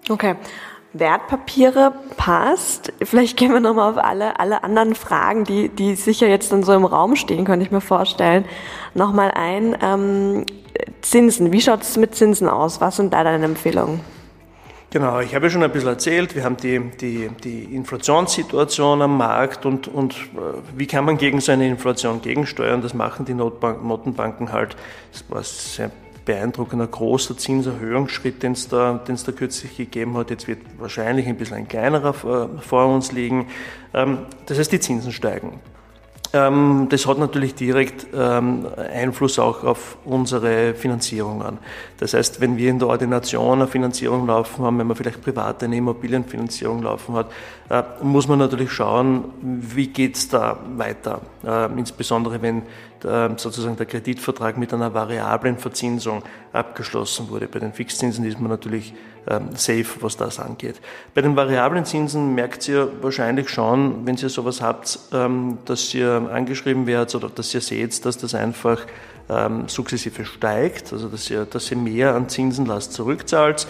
Okay. 0.09 0.37
Wertpapiere 0.95 1.93
passt. 2.17 2.93
Vielleicht 3.03 3.37
gehen 3.37 3.53
wir 3.53 3.61
nochmal 3.61 3.91
auf 3.91 3.99
alle, 3.99 4.41
alle 4.41 4.65
anderen 4.65 4.95
Fragen, 4.95 5.45
die, 5.45 5.69
die 5.69 5.97
sicher 5.97 6.29
jetzt 6.29 6.53
dann 6.53 6.63
so 6.63 6.73
im 6.73 6.85
Raum 6.85 7.17
stehen, 7.17 7.45
könnte 7.45 7.67
ich 7.67 7.73
mir 7.73 7.81
vorstellen, 7.81 8.45
nochmal 8.95 9.33
ein. 9.33 9.77
Ähm, 9.83 10.47
Zinsen, 11.03 11.53
wie 11.53 11.61
schaut 11.61 11.83
es 11.83 11.97
mit 11.97 12.15
Zinsen 12.15 12.49
aus? 12.49 12.81
Was 12.81 12.97
sind 12.97 13.13
da 13.13 13.23
deine 13.23 13.45
Empfehlungen? 13.45 14.01
Genau, 14.91 15.19
ich 15.19 15.35
habe 15.35 15.47
ja 15.47 15.51
schon 15.51 15.63
ein 15.65 15.73
bisschen 15.73 15.89
erzählt, 15.89 16.37
wir 16.37 16.45
haben 16.45 16.57
die, 16.57 16.79
die, 17.01 17.29
die 17.43 17.65
Inflationssituation 17.75 19.03
am 19.03 19.19
Markt 19.19 19.67
und, 19.67 19.89
und 19.89 20.15
äh, 20.15 20.17
wie 20.77 20.87
kann 20.87 21.05
man 21.05 21.19
gegen 21.19 21.41
so 21.41 21.51
eine 21.51 21.67
Inflation 21.67 22.23
gegensteuern? 22.23 22.81
Das 22.81 22.95
machen 22.95 23.25
die 23.25 23.35
Notbank, 23.35 23.85
Notenbanken 23.85 24.53
halt, 24.53 24.77
sehr 25.43 25.91
beeindruckender 26.25 26.87
großer 26.87 27.37
Zinserhöhungsschritt, 27.37 28.43
den 28.43 28.53
es 28.53 28.69
da, 28.69 28.95
den 28.95 29.15
es 29.15 29.25
da 29.25 29.33
kürzlich 29.33 29.77
gegeben 29.77 30.17
hat. 30.17 30.31
Jetzt 30.31 30.49
wird 30.49 30.61
wahrscheinlich 30.79 31.27
ein 31.27 31.37
bisschen 31.37 31.57
ein 31.57 31.69
kleinerer 31.69 32.13
vor 32.15 32.87
uns 32.87 33.13
liegen. 33.13 33.49
Ähm, 33.93 34.19
das 34.47 34.59
heißt, 34.59 34.73
die 34.73 34.81
Zinsen 34.81 35.13
steigen. 35.13 35.61
Ähm, 36.35 36.89
das 36.91 37.07
hat 37.07 37.19
natürlich 37.19 37.55
direkt 37.55 38.09
ähm, 38.13 38.67
Einfluss 38.93 39.39
auch 39.39 39.63
auf 39.63 39.97
unsere 40.05 40.75
Finanzierungen. 40.75 41.59
Das 41.99 42.13
heißt, 42.13 42.41
wenn 42.41 42.57
wir 42.57 42.71
in 42.71 42.81
der 42.81 42.89
Ordination 42.89 43.61
eine 43.61 43.69
Finanzierung 43.69 44.27
laufen 44.27 44.65
haben, 44.65 44.77
wenn 44.81 44.89
man 44.89 44.97
vielleicht 44.97 45.23
private 45.23 45.67
eine 45.67 45.77
Immobilienfinanzierung 45.77 46.83
laufen 46.83 47.15
hat, 47.15 47.31
äh, 47.71 47.85
muss 48.03 48.27
man 48.27 48.41
natürlich 48.41 48.73
schauen, 48.73 49.27
wie 49.41 49.87
geht's 49.87 50.29
da 50.29 50.59
weiter. 50.77 51.21
Äh, 51.47 51.67
insbesondere 51.79 52.43
wenn 52.43 52.63
sozusagen 53.37 53.77
der 53.77 53.85
Kreditvertrag 53.85 54.57
mit 54.57 54.73
einer 54.73 54.95
variablen 54.95 55.59
Verzinsung 55.59 56.23
abgeschlossen 56.55 57.29
wurde. 57.29 57.49
Bei 57.49 57.59
den 57.59 57.75
Fixzinsen 57.75 58.25
ist 58.25 58.41
man 58.41 58.51
natürlich 58.51 58.95
safe, 59.55 59.87
was 60.01 60.17
das 60.17 60.39
angeht. 60.39 60.81
Bei 61.15 61.23
den 61.23 61.37
variablen 61.37 61.85
Zinsen 61.85 62.35
merkt 62.35 62.69
ihr 62.69 62.89
wahrscheinlich 63.01 63.49
schon, 63.49 64.07
wenn 64.07 64.17
ihr 64.17 64.29
sowas 64.29 64.61
habt, 64.61 64.99
ähm, 65.13 65.59
dass 65.65 65.95
ihr 65.95 66.29
angeschrieben 66.33 66.87
werdet 66.87 67.15
oder 67.15 67.31
dass 67.31 67.55
ihr 67.55 67.61
seht, 67.61 68.05
dass 68.05 68.19
das 68.19 68.35
einfach 68.35 68.81
ähm, 69.29 69.69
sukzessive 69.69 70.25
steigt, 70.25 70.93
also 70.93 71.09
dass 71.09 71.31
ihr, 71.31 71.45
dass 71.45 71.71
ihr 71.71 71.77
mehr 71.77 72.15
an 72.15 72.29
Zinsenlast 72.29 72.93
zurückzahlt. 72.93 73.67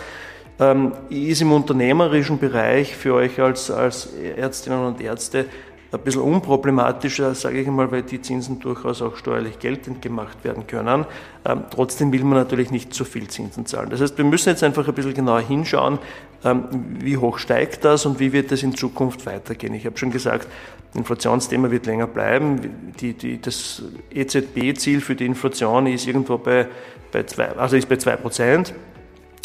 ist 1.10 1.42
im 1.42 1.50
unternehmerischen 1.50 2.38
Bereich 2.38 2.94
für 2.96 3.14
euch 3.14 3.40
als, 3.40 3.72
als 3.72 4.06
Ärztinnen 4.14 4.86
und 4.86 5.00
Ärzte 5.00 5.46
ein 5.94 6.00
bisschen 6.00 6.22
unproblematischer, 6.22 7.34
sage 7.34 7.60
ich 7.60 7.68
mal, 7.68 7.90
weil 7.90 8.02
die 8.02 8.20
Zinsen 8.20 8.60
durchaus 8.60 9.02
auch 9.02 9.16
steuerlich 9.16 9.58
geltend 9.58 10.02
gemacht 10.02 10.44
werden 10.44 10.66
können. 10.66 11.06
Ähm, 11.44 11.64
trotzdem 11.70 12.12
will 12.12 12.24
man 12.24 12.38
natürlich 12.38 12.70
nicht 12.70 12.92
zu 12.92 13.04
viel 13.04 13.28
Zinsen 13.28 13.66
zahlen. 13.66 13.90
Das 13.90 14.00
heißt, 14.00 14.18
wir 14.18 14.24
müssen 14.24 14.48
jetzt 14.48 14.62
einfach 14.62 14.86
ein 14.88 14.94
bisschen 14.94 15.14
genauer 15.14 15.40
hinschauen, 15.40 15.98
ähm, 16.44 16.64
wie 17.00 17.16
hoch 17.16 17.38
steigt 17.38 17.84
das 17.84 18.06
und 18.06 18.20
wie 18.20 18.32
wird 18.32 18.50
das 18.50 18.62
in 18.62 18.74
Zukunft 18.74 19.26
weitergehen. 19.26 19.74
Ich 19.74 19.86
habe 19.86 19.96
schon 19.96 20.10
gesagt, 20.10 20.48
Inflationsthema 20.94 21.70
wird 21.70 21.86
länger 21.86 22.06
bleiben. 22.06 22.92
Die, 23.00 23.14
die, 23.14 23.40
das 23.40 23.82
EZB-Ziel 24.12 25.00
für 25.00 25.14
die 25.14 25.26
Inflation 25.26 25.86
ist 25.86 26.06
irgendwo 26.06 26.38
bei, 26.38 26.68
bei 27.12 27.24
zwei, 27.24 27.48
also 27.56 27.76
ist 27.76 27.88
bei 27.88 27.96
zwei 27.96 28.16
Prozent. 28.16 28.74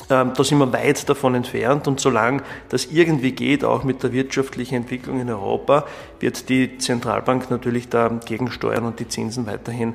Ähm, 0.09 0.33
da 0.35 0.43
sind 0.43 0.57
wir 0.57 0.73
weit 0.73 1.07
davon 1.07 1.35
entfernt 1.35 1.87
und 1.87 1.99
solange 1.99 2.41
das 2.69 2.85
irgendwie 2.85 3.31
geht, 3.31 3.63
auch 3.63 3.83
mit 3.83 4.01
der 4.01 4.11
wirtschaftlichen 4.11 4.75
Entwicklung 4.75 5.19
in 5.19 5.29
Europa, 5.29 5.85
wird 6.19 6.49
die 6.49 6.77
Zentralbank 6.77 7.51
natürlich 7.51 7.89
dagegen 7.89 8.51
steuern 8.51 8.85
und 8.85 8.99
die 8.99 9.07
Zinsen 9.07 9.45
weiterhin 9.45 9.93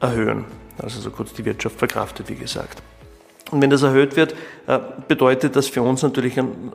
erhöhen. 0.00 0.44
Also 0.78 1.00
so 1.00 1.10
kurz 1.10 1.34
die 1.34 1.44
Wirtschaft 1.44 1.78
verkraftet, 1.78 2.28
wie 2.30 2.36
gesagt. 2.36 2.82
Und 3.50 3.60
wenn 3.60 3.70
das 3.70 3.82
erhöht 3.82 4.16
wird, 4.16 4.34
äh, 4.66 4.78
bedeutet 5.08 5.56
das 5.56 5.66
für 5.66 5.82
uns 5.82 6.02
natürlich 6.02 6.38
einen 6.38 6.72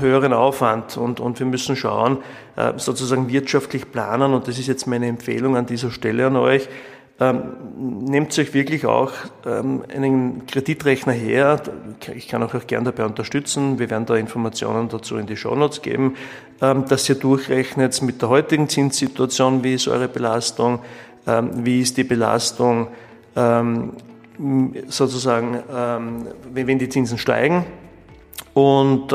höheren 0.00 0.32
Aufwand 0.32 0.96
und, 0.96 1.20
und 1.20 1.38
wir 1.38 1.46
müssen 1.46 1.76
schauen, 1.76 2.18
äh, 2.56 2.72
sozusagen 2.78 3.28
wirtschaftlich 3.28 3.92
planen 3.92 4.32
und 4.32 4.48
das 4.48 4.58
ist 4.58 4.66
jetzt 4.66 4.86
meine 4.86 5.06
Empfehlung 5.06 5.56
an 5.56 5.66
dieser 5.66 5.90
Stelle 5.90 6.26
an 6.26 6.36
euch, 6.36 6.68
ähm, 7.20 8.04
nehmt 8.04 8.38
euch 8.38 8.54
wirklich 8.54 8.86
auch 8.86 9.10
ähm, 9.44 9.82
einen 9.92 10.46
Kreditrechner 10.46 11.12
her. 11.12 11.60
Ich 12.14 12.28
kann 12.28 12.44
euch 12.44 12.54
auch 12.54 12.66
gerne 12.66 12.92
dabei 12.92 13.06
unterstützen. 13.06 13.80
Wir 13.80 13.90
werden 13.90 14.06
da 14.06 14.14
Informationen 14.14 14.88
dazu 14.88 15.16
in 15.16 15.26
die 15.26 15.36
Shownotes 15.36 15.82
geben, 15.82 16.14
ähm, 16.62 16.84
dass 16.88 17.08
ihr 17.08 17.16
durchrechnet 17.16 18.00
mit 18.02 18.22
der 18.22 18.28
heutigen 18.28 18.68
Zinssituation, 18.68 19.64
wie 19.64 19.74
ist 19.74 19.88
eure 19.88 20.06
Belastung, 20.06 20.78
ähm, 21.26 21.64
wie 21.64 21.80
ist 21.80 21.96
die 21.96 22.04
Belastung 22.04 22.86
ähm, 23.34 23.94
sozusagen, 24.86 25.58
ähm, 25.74 26.26
wenn 26.52 26.78
die 26.78 26.88
Zinsen 26.88 27.18
steigen. 27.18 27.64
Und 28.54 29.12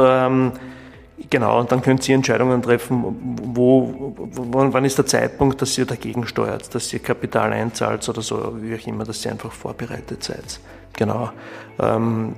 Genau, 1.30 1.60
und 1.60 1.72
dann 1.72 1.82
könnt 1.82 2.08
ihr 2.08 2.15
Entscheidungen 2.15 2.62
treffen, 2.62 3.39
wo, 3.44 4.13
wann 4.15 4.86
ist 4.86 4.98
der 4.98 5.06
Zeitpunkt, 5.06 5.62
dass 5.62 5.77
ihr 5.77 5.86
dagegen 5.86 6.27
steuert, 6.27 6.74
dass 6.75 6.92
ihr 6.94 7.00
Kapital 7.00 7.53
einzahlt 7.53 8.08
oder 8.08 8.22
so, 8.22 8.53
wie 8.62 8.75
auch 8.75 8.88
immer, 8.88 9.03
dass 9.03 9.24
ihr 9.25 9.32
einfach 9.32 9.51
vorbereitet 9.51 10.24
seid. 10.24 10.60
Genau. 10.94 11.32
Ähm, 11.80 12.34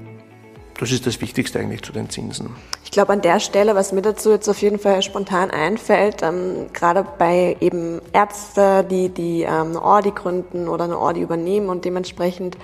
das 0.78 0.92
ist 0.92 1.08
das 1.08 1.22
Wichtigste 1.22 1.60
eigentlich 1.60 1.84
zu 1.84 1.94
den 1.94 2.10
Zinsen. 2.10 2.50
Ich 2.84 2.92
glaube 2.92 3.14
an 3.14 3.22
der 3.22 3.40
Stelle, 3.40 3.76
was 3.76 3.94
mir 3.94 4.02
dazu 4.02 4.32
jetzt 4.32 4.50
auf 4.50 4.62
jeden 4.62 4.78
Fall 4.78 5.02
spontan 5.02 5.50
einfällt, 5.50 6.22
ähm, 6.22 6.68
gerade 6.74 7.06
bei 7.18 7.56
eben 7.62 8.02
Ärzte, 8.12 8.84
die, 8.84 9.10
die 9.10 9.44
ähm, 9.44 9.70
eine 9.70 9.82
Ordi 9.82 10.12
gründen 10.12 10.68
oder 10.68 10.84
eine 10.84 10.98
Ordi 10.98 11.22
übernehmen 11.22 11.70
und 11.70 11.86
dementsprechend 11.86 12.58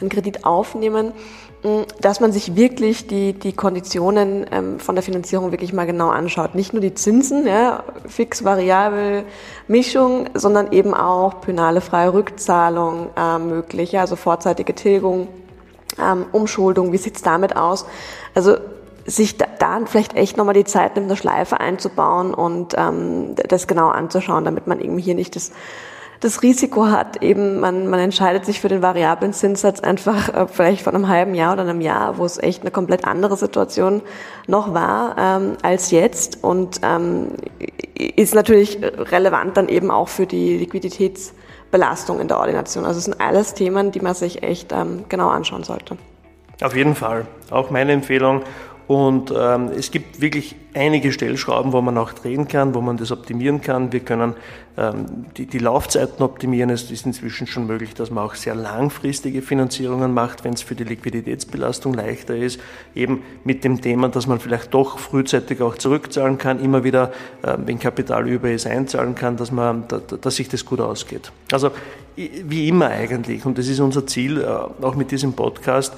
einen 0.00 0.08
Kredit 0.08 0.44
aufnehmen, 0.44 1.12
dass 2.00 2.20
man 2.20 2.30
sich 2.30 2.54
wirklich 2.54 3.08
die, 3.08 3.32
die 3.32 3.52
Konditionen 3.52 4.46
ähm, 4.52 4.78
von 4.78 4.94
der 4.94 5.02
Finanzierung 5.02 5.50
wirklich 5.50 5.72
mal 5.72 5.86
genau 5.86 6.08
anschaut. 6.08 6.54
Nicht 6.54 6.72
nur 6.72 6.80
die 6.80 6.94
Zinsen, 6.94 7.46
ja, 7.46 7.82
fix, 8.06 8.44
variabel, 8.44 9.24
Mischung, 9.66 10.26
sondern 10.34 10.70
eben 10.70 10.94
auch 10.94 11.40
penale 11.40 11.82
Rückzahlung 12.12 13.08
äh, 13.16 13.38
möglich, 13.38 13.92
ja, 13.92 14.02
also 14.02 14.14
vorzeitige 14.14 14.74
Tilgung, 14.74 15.26
ähm, 16.00 16.26
Umschuldung, 16.30 16.92
wie 16.92 16.98
sieht's 16.98 17.22
damit 17.22 17.56
aus? 17.56 17.86
Also 18.34 18.56
sich 19.04 19.36
da, 19.36 19.46
da 19.58 19.80
vielleicht 19.86 20.14
echt 20.14 20.36
nochmal 20.36 20.54
die 20.54 20.64
Zeit 20.64 20.94
nimmt, 20.94 21.08
eine 21.08 21.16
Schleife 21.16 21.58
einzubauen 21.58 22.34
und 22.34 22.74
ähm, 22.76 23.34
das 23.34 23.66
genau 23.66 23.88
anzuschauen, 23.88 24.44
damit 24.44 24.68
man 24.68 24.80
eben 24.80 24.98
hier 24.98 25.14
nicht 25.14 25.34
das 25.34 25.50
das 26.20 26.42
Risiko 26.42 26.86
hat, 26.86 27.22
eben 27.22 27.60
man, 27.60 27.88
man 27.88 28.00
entscheidet 28.00 28.44
sich 28.44 28.60
für 28.60 28.68
den 28.68 28.82
variablen 28.82 29.32
Zinssatz 29.32 29.80
einfach 29.80 30.34
äh, 30.34 30.46
vielleicht 30.48 30.82
von 30.82 30.94
einem 30.94 31.08
halben 31.08 31.34
Jahr 31.34 31.52
oder 31.52 31.62
einem 31.62 31.80
Jahr, 31.80 32.18
wo 32.18 32.24
es 32.24 32.38
echt 32.38 32.62
eine 32.62 32.70
komplett 32.70 33.04
andere 33.04 33.36
Situation 33.36 34.02
noch 34.46 34.74
war 34.74 35.16
ähm, 35.18 35.56
als 35.62 35.90
jetzt 35.90 36.42
und 36.42 36.80
ähm, 36.82 37.28
ist 37.94 38.34
natürlich 38.34 38.78
relevant 38.82 39.56
dann 39.56 39.68
eben 39.68 39.90
auch 39.90 40.08
für 40.08 40.26
die 40.26 40.58
Liquiditätsbelastung 40.58 42.20
in 42.20 42.28
der 42.28 42.38
Ordination. 42.38 42.84
Also 42.84 42.98
es 42.98 43.04
sind 43.04 43.20
alles 43.20 43.54
Themen, 43.54 43.92
die 43.92 44.00
man 44.00 44.14
sich 44.14 44.42
echt 44.42 44.72
ähm, 44.72 45.04
genau 45.08 45.28
anschauen 45.28 45.64
sollte. 45.64 45.96
Auf 46.60 46.74
jeden 46.74 46.94
Fall. 46.94 47.26
Auch 47.50 47.70
meine 47.70 47.92
Empfehlung. 47.92 48.42
Und 48.88 49.32
ähm, 49.36 49.70
es 49.76 49.90
gibt 49.90 50.22
wirklich 50.22 50.56
einige 50.74 51.12
Stellschrauben, 51.12 51.74
wo 51.74 51.82
man 51.82 51.98
auch 51.98 52.14
drehen 52.14 52.48
kann, 52.48 52.74
wo 52.74 52.80
man 52.80 52.96
das 52.96 53.12
optimieren 53.12 53.60
kann. 53.60 53.92
Wir 53.92 54.00
können 54.00 54.34
die, 55.36 55.46
die 55.46 55.58
Laufzeiten 55.58 56.22
optimieren. 56.22 56.70
Es 56.70 56.90
ist 56.90 57.04
inzwischen 57.04 57.46
schon 57.46 57.66
möglich, 57.66 57.94
dass 57.94 58.10
man 58.10 58.24
auch 58.24 58.34
sehr 58.34 58.54
langfristige 58.54 59.42
Finanzierungen 59.42 60.14
macht, 60.14 60.44
wenn 60.44 60.52
es 60.52 60.62
für 60.62 60.76
die 60.76 60.84
Liquiditätsbelastung 60.84 61.94
leichter 61.94 62.36
ist. 62.36 62.60
Eben 62.94 63.22
mit 63.42 63.64
dem 63.64 63.80
Thema, 63.80 64.08
dass 64.08 64.26
man 64.26 64.38
vielleicht 64.38 64.72
doch 64.74 64.98
frühzeitig 64.98 65.60
auch 65.62 65.76
zurückzahlen 65.76 66.38
kann, 66.38 66.60
immer 66.62 66.84
wieder, 66.84 67.12
äh, 67.42 67.56
wenn 67.64 67.78
Kapital 67.78 68.28
über 68.28 68.50
ist, 68.50 68.66
einzahlen 68.66 69.14
kann, 69.14 69.36
dass, 69.36 69.50
man, 69.50 69.88
da, 69.88 69.98
dass 69.98 70.36
sich 70.36 70.48
das 70.48 70.64
gut 70.64 70.80
ausgeht. 70.80 71.32
Also 71.50 71.70
wie 72.16 72.68
immer 72.68 72.88
eigentlich, 72.88 73.44
und 73.46 73.58
das 73.58 73.68
ist 73.68 73.80
unser 73.80 74.06
Ziel, 74.06 74.40
äh, 74.40 74.46
auch 74.46 74.94
mit 74.94 75.10
diesem 75.10 75.32
Podcast, 75.32 75.94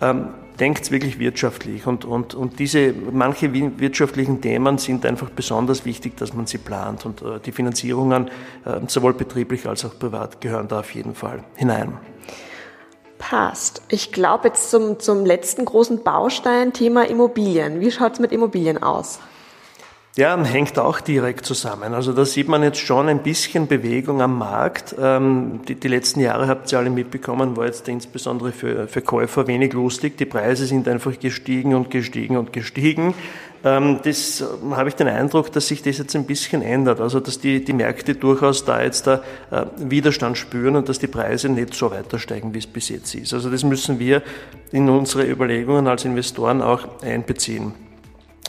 ähm, 0.00 0.28
denkt 0.60 0.90
wirklich 0.90 1.18
wirtschaftlich 1.18 1.86
und, 1.86 2.04
und, 2.04 2.34
und 2.34 2.58
diese 2.58 2.94
manche 3.12 3.52
wirtschaftlichen 3.52 4.40
Themen 4.40 4.78
sind 4.78 5.04
einfach 5.04 5.30
besonders 5.30 5.84
wichtig, 5.84 6.16
dass 6.16 6.32
man 6.32 6.46
sie 6.46 6.58
plant 6.58 7.04
und 7.06 7.22
äh, 7.22 7.40
die 7.44 7.52
Finanzierungen 7.52 8.28
äh, 8.64 8.80
sowohl 8.86 9.14
betrieblich 9.14 9.66
als 9.66 9.84
auch 9.84 9.98
privat 9.98 10.40
gehören 10.40 10.68
da 10.68 10.80
auf 10.80 10.94
jeden 10.94 11.14
Fall 11.14 11.42
hinein. 11.56 11.98
Passt. 13.18 13.82
Ich 13.88 14.12
glaube 14.12 14.48
jetzt 14.48 14.70
zum, 14.70 15.00
zum 15.00 15.24
letzten 15.24 15.64
großen 15.64 16.02
Baustein, 16.02 16.72
Thema 16.72 17.08
Immobilien. 17.08 17.80
Wie 17.80 17.90
schaut 17.90 18.14
es 18.14 18.20
mit 18.20 18.32
Immobilien 18.32 18.82
aus? 18.82 19.18
Ja, 20.16 20.40
hängt 20.44 20.78
auch 20.78 21.00
direkt 21.00 21.44
zusammen. 21.44 21.92
Also 21.92 22.12
da 22.12 22.24
sieht 22.24 22.46
man 22.46 22.62
jetzt 22.62 22.78
schon 22.78 23.08
ein 23.08 23.24
bisschen 23.24 23.66
Bewegung 23.66 24.22
am 24.22 24.38
Markt. 24.38 24.94
Ähm, 24.96 25.62
die, 25.66 25.74
die 25.74 25.88
letzten 25.88 26.20
Jahre 26.20 26.46
habt 26.46 26.70
ihr 26.70 26.78
alle 26.78 26.90
mitbekommen, 26.90 27.56
war 27.56 27.66
jetzt 27.66 27.88
insbesondere 27.88 28.52
für, 28.52 28.86
für 28.86 29.02
Käufer 29.02 29.48
wenig 29.48 29.72
lustig. 29.72 30.16
Die 30.16 30.24
Preise 30.24 30.66
sind 30.66 30.86
einfach 30.86 31.18
gestiegen 31.18 31.74
und 31.74 31.90
gestiegen 31.90 32.36
und 32.36 32.52
gestiegen. 32.52 33.12
Ähm, 33.64 33.98
das 34.04 34.40
äh, 34.40 34.44
habe 34.70 34.88
ich 34.88 34.94
den 34.94 35.08
Eindruck, 35.08 35.50
dass 35.50 35.66
sich 35.66 35.82
das 35.82 35.98
jetzt 35.98 36.14
ein 36.14 36.26
bisschen 36.26 36.62
ändert. 36.62 37.00
Also 37.00 37.18
dass 37.18 37.40
die, 37.40 37.64
die 37.64 37.72
Märkte 37.72 38.14
durchaus 38.14 38.64
da 38.64 38.84
jetzt 38.84 39.08
da 39.08 39.20
äh, 39.50 39.64
Widerstand 39.78 40.38
spüren 40.38 40.76
und 40.76 40.88
dass 40.88 41.00
die 41.00 41.08
Preise 41.08 41.48
nicht 41.48 41.74
so 41.74 41.90
weiter 41.90 42.20
steigen, 42.20 42.54
wie 42.54 42.58
es 42.58 42.68
bis 42.68 42.88
jetzt 42.88 43.16
ist. 43.16 43.34
Also 43.34 43.50
das 43.50 43.64
müssen 43.64 43.98
wir 43.98 44.22
in 44.70 44.88
unsere 44.88 45.28
Überlegungen 45.28 45.88
als 45.88 46.04
Investoren 46.04 46.62
auch 46.62 47.02
einbeziehen. 47.02 47.83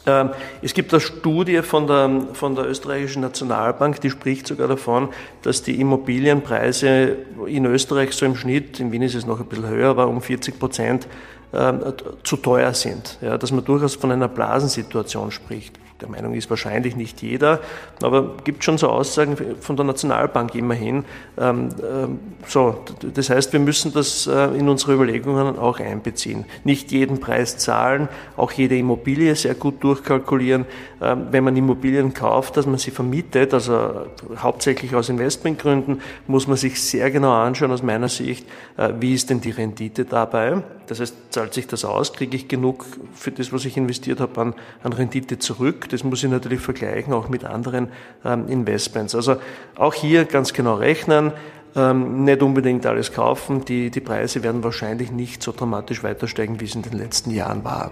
Ähm, 0.06 0.30
es 0.62 0.74
gibt 0.74 0.94
eine 0.94 1.00
Studie 1.00 1.62
von 1.62 1.88
der, 1.88 2.28
von 2.34 2.56
der 2.56 2.68
österreichischen 2.68 3.22
Nationalbank, 3.22 4.02
die 4.02 4.10
spricht 4.10 4.48
sogar 4.48 4.68
davon, 4.68 5.10
dass 5.42 5.64
die 5.64 5.80
Immobilienpreise 5.80 7.18
in 7.48 7.66
Österreich 7.66 8.14
so 8.14 8.26
im 8.26 8.36
Schnitt, 8.36 8.80
in 8.80 8.92
Wien 8.92 9.02
ist 9.02 9.16
es 9.16 9.26
noch 9.26 9.40
ein 9.40 9.48
bisschen 9.48 9.68
höher, 9.68 9.90
aber 9.90 10.08
um 10.08 10.22
40 10.22 10.60
Prozent 10.60 11.08
ähm, 11.54 11.82
zu 12.24 12.38
teuer 12.38 12.74
sind. 12.74 13.18
Ja, 13.22 13.38
dass 13.38 13.52
man 13.52 13.64
durchaus 13.66 13.96
von 13.96 14.12
einer 14.12 14.28
Blasensituation 14.28 15.32
spricht. 15.32 15.80
Der 16.02 16.10
Meinung 16.10 16.34
ist 16.34 16.50
wahrscheinlich 16.50 16.96
nicht 16.96 17.22
jeder, 17.22 17.62
aber 18.02 18.36
gibt 18.44 18.64
schon 18.66 18.78
so 18.78 18.90
Aussagen 18.90 19.38
von 19.62 19.78
der 19.78 19.86
Nationalbank 19.86 20.54
immerhin. 20.54 21.06
Ähm, 21.38 21.70
ähm, 21.82 22.20
so, 22.46 22.84
das 23.14 23.30
heißt, 23.30 23.54
wir 23.54 23.62
müssen 23.62 23.94
das 23.94 24.28
äh, 24.28 24.48
in 24.58 24.68
unsere 24.68 24.94
Überlegungen 24.94 25.58
auch 25.58 25.80
einbeziehen. 25.80 26.46
Nicht 26.66 26.92
jeden 26.92 27.20
Preis 27.20 27.58
zahlen, 27.58 28.10
auch 28.36 28.52
jede 28.52 28.78
Immobilie 28.78 29.36
sehr 29.36 29.56
gut 29.56 29.82
durchkalkulieren. 29.84 30.66
Ähm, 31.02 31.28
wenn 31.32 31.44
man 31.44 31.56
Immobilien 31.56 32.14
kauft, 32.14 32.58
dass 32.58 32.66
man 32.66 32.78
sie 32.78 32.92
vermietet, 32.92 33.54
also 33.54 34.08
hauptsächlich 34.38 34.96
aus 34.96 35.10
Investmentgründen, 35.10 36.02
muss 36.28 36.48
man 36.48 36.58
sich 36.58 36.82
sehr 36.82 37.10
genau 37.10 37.32
anschauen 37.32 37.72
aus 37.72 37.84
meiner 37.84 38.10
Sicht, 38.10 38.46
äh, 38.78 38.92
wie 39.00 39.14
ist 39.14 39.30
denn 39.30 39.40
die 39.40 39.52
Rendite 39.52 40.06
dabei. 40.06 40.62
Das 40.88 41.00
heißt, 41.00 41.16
zahlt 41.32 41.54
sich 41.54 41.68
das 41.68 41.84
aus, 41.84 42.14
kriege 42.14 42.36
ich 42.36 42.48
genug 42.48 42.86
für 43.14 43.32
das, 43.32 43.52
was 43.52 43.66
ich 43.66 43.75
investiert 43.78 44.20
habe, 44.20 44.40
an, 44.40 44.54
an 44.84 44.94
Rendite 44.94 45.40
zurück. 45.40 45.85
Das 45.88 46.04
muss 46.04 46.24
ich 46.24 46.30
natürlich 46.30 46.60
vergleichen, 46.60 47.13
auch 47.13 47.30
mit 47.30 47.46
anderen 47.46 47.89
ähm, 48.24 48.48
Investments. 48.48 49.15
Also 49.15 49.38
auch 49.75 49.94
hier 49.94 50.25
ganz 50.25 50.54
genau 50.54 50.75
rechnen, 50.75 51.32
ähm, 51.75 52.24
nicht 52.24 52.42
unbedingt 52.42 52.86
alles 52.86 53.12
kaufen. 53.12 53.65
Die, 53.65 53.89
die 53.92 54.01
Preise 54.01 54.44
werden 54.44 54.63
wahrscheinlich 54.63 55.12
nicht 55.12 55.44
so 55.44 55.51
dramatisch 55.51 56.04
weiter 56.04 56.27
steigen, 56.27 56.60
wie 56.60 56.65
es 56.65 56.75
in 56.75 56.82
den 56.82 56.98
letzten 56.98 57.32
Jahren 57.32 57.63
war. 57.63 57.92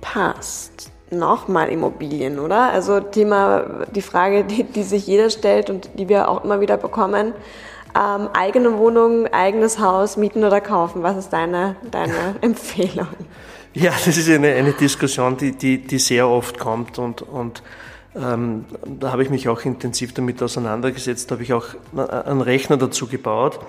Passt. 0.00 0.92
Nochmal 1.10 1.68
Immobilien, 1.68 2.40
oder? 2.40 2.72
Also 2.72 2.98
Thema, 2.98 3.84
die 3.94 4.02
Frage, 4.02 4.42
die, 4.42 4.64
die 4.64 4.82
sich 4.82 5.06
jeder 5.06 5.30
stellt 5.30 5.70
und 5.70 5.90
die 5.94 6.08
wir 6.08 6.28
auch 6.28 6.42
immer 6.42 6.60
wieder 6.60 6.76
bekommen. 6.76 7.32
Ähm, 7.96 8.28
eigene 8.34 8.76
Wohnung, 8.76 9.26
eigenes 9.28 9.78
Haus, 9.78 10.18
mieten 10.18 10.44
oder 10.44 10.60
kaufen? 10.60 11.02
Was 11.02 11.16
ist 11.16 11.32
deine, 11.32 11.76
deine 11.90 12.36
Empfehlung? 12.42 13.08
Ja, 13.72 13.92
das 14.04 14.16
ist 14.18 14.28
eine, 14.28 14.52
eine 14.52 14.72
Diskussion, 14.72 15.36
die, 15.36 15.52
die, 15.52 15.78
die 15.78 15.98
sehr 15.98 16.28
oft 16.28 16.58
kommt 16.58 16.98
und, 16.98 17.22
und 17.22 17.62
ähm, 18.14 18.64
da 18.86 19.12
habe 19.12 19.22
ich 19.22 19.30
mich 19.30 19.48
auch 19.48 19.62
intensiv 19.64 20.14
damit 20.14 20.42
auseinandergesetzt, 20.42 21.30
da 21.30 21.34
habe 21.34 21.42
ich 21.42 21.52
auch 21.52 21.66
einen 21.94 22.40
Rechner 22.40 22.76
dazu 22.76 23.06
gebaut, 23.06 23.60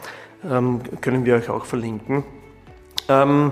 ähm, 0.50 0.82
können 1.02 1.26
wir 1.26 1.36
euch 1.36 1.50
auch 1.50 1.66
verlinken. 1.66 2.24
Ähm, 3.10 3.52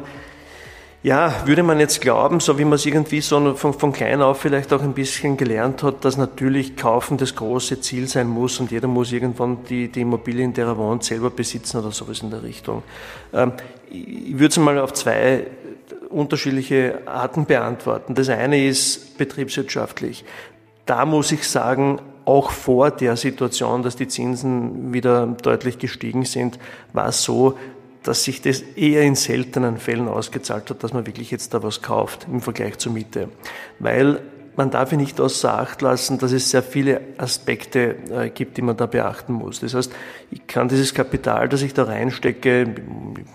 ja, 1.05 1.45
würde 1.45 1.61
man 1.61 1.79
jetzt 1.79 2.01
glauben, 2.01 2.39
so 2.39 2.57
wie 2.57 2.65
man 2.65 2.73
es 2.73 2.85
irgendwie 2.87 3.21
so 3.21 3.53
von, 3.53 3.75
von 3.75 3.93
klein 3.93 4.23
auf 4.23 4.39
vielleicht 4.39 4.73
auch 4.73 4.81
ein 4.81 4.95
bisschen 4.95 5.37
gelernt 5.37 5.83
hat, 5.83 6.03
dass 6.03 6.17
natürlich 6.17 6.75
Kaufen 6.75 7.17
das 7.17 7.35
große 7.35 7.79
Ziel 7.79 8.07
sein 8.07 8.27
muss 8.27 8.59
und 8.59 8.71
jeder 8.71 8.87
muss 8.87 9.11
irgendwann 9.11 9.63
die, 9.69 9.87
die 9.87 10.01
Immobilie, 10.01 10.49
der 10.49 10.65
er 10.65 10.77
wohnt, 10.79 11.03
selber 11.03 11.29
besitzen 11.29 11.77
oder 11.77 11.91
sowas 11.91 12.23
in 12.23 12.31
der 12.31 12.41
Richtung. 12.41 12.81
Ähm, 13.33 13.53
ich 13.91 14.33
würde 14.33 14.47
es 14.47 14.57
mal 14.57 14.79
auf 14.79 14.93
zwei 14.93 15.45
unterschiedliche 16.09 17.01
Arten 17.05 17.45
beantworten. 17.45 18.15
Das 18.15 18.27
eine 18.29 18.65
ist 18.65 19.15
betriebswirtschaftlich. 19.19 20.25
Da 20.87 21.05
muss 21.05 21.31
ich 21.31 21.47
sagen, 21.47 21.99
auch 22.25 22.49
vor 22.49 22.89
der 22.89 23.15
Situation, 23.15 23.83
dass 23.83 23.95
die 23.95 24.07
Zinsen 24.07 24.91
wieder 24.91 25.27
deutlich 25.27 25.77
gestiegen 25.77 26.25
sind, 26.25 26.57
war 26.93 27.09
es 27.09 27.21
so, 27.21 27.59
dass 28.05 28.23
sich 28.23 28.41
das 28.41 28.61
eher 28.61 29.03
in 29.03 29.15
seltenen 29.15 29.77
Fällen 29.77 30.07
ausgezahlt 30.07 30.69
hat, 30.69 30.83
dass 30.83 30.93
man 30.93 31.05
wirklich 31.05 31.31
jetzt 31.31 31.53
da 31.53 31.63
was 31.63 31.81
kauft 31.81 32.27
im 32.31 32.41
Vergleich 32.41 32.77
zur 32.77 32.93
Miete. 32.93 33.29
Weil 33.79 34.21
man 34.55 34.71
darf 34.71 34.91
ja 34.91 34.97
nicht 34.97 35.19
außer 35.19 35.53
Acht 35.53 35.81
lassen, 35.81 36.17
dass 36.17 36.31
es 36.31 36.49
sehr 36.49 36.63
viele 36.63 37.01
Aspekte 37.17 37.95
äh, 38.09 38.29
gibt, 38.29 38.57
die 38.57 38.61
man 38.61 38.77
da 38.77 38.85
beachten 38.85 39.33
muss. 39.33 39.59
Das 39.59 39.73
heißt, 39.73 39.91
ich 40.31 40.47
kann 40.47 40.69
dieses 40.69 40.93
Kapital, 40.93 41.49
das 41.49 41.61
ich 41.61 41.73
da 41.73 41.83
reinstecke, 41.83 42.75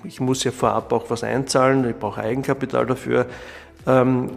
ich 0.04 0.20
muss 0.20 0.44
ja 0.44 0.50
vorab 0.50 0.92
auch 0.92 1.10
was 1.10 1.24
einzahlen, 1.24 1.88
ich 1.88 1.96
brauche 1.96 2.22
Eigenkapital 2.22 2.86
dafür, 2.86 3.26
ähm, 3.86 4.30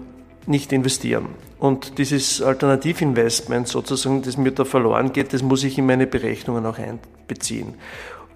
nicht 0.46 0.74
investieren. 0.74 1.28
Und 1.58 1.98
dieses 1.98 2.42
Alternativinvestment 2.42 3.70
sozusagen, 3.70 4.22
das 4.22 4.36
mir 4.36 4.52
da 4.52 4.66
verloren 4.66 5.14
geht, 5.14 5.32
das 5.32 5.42
muss 5.42 5.64
ich 5.64 5.78
in 5.78 5.86
meine 5.86 6.08
Berechnungen 6.08 6.66
auch 6.66 6.78
einbeziehen. 6.78 7.76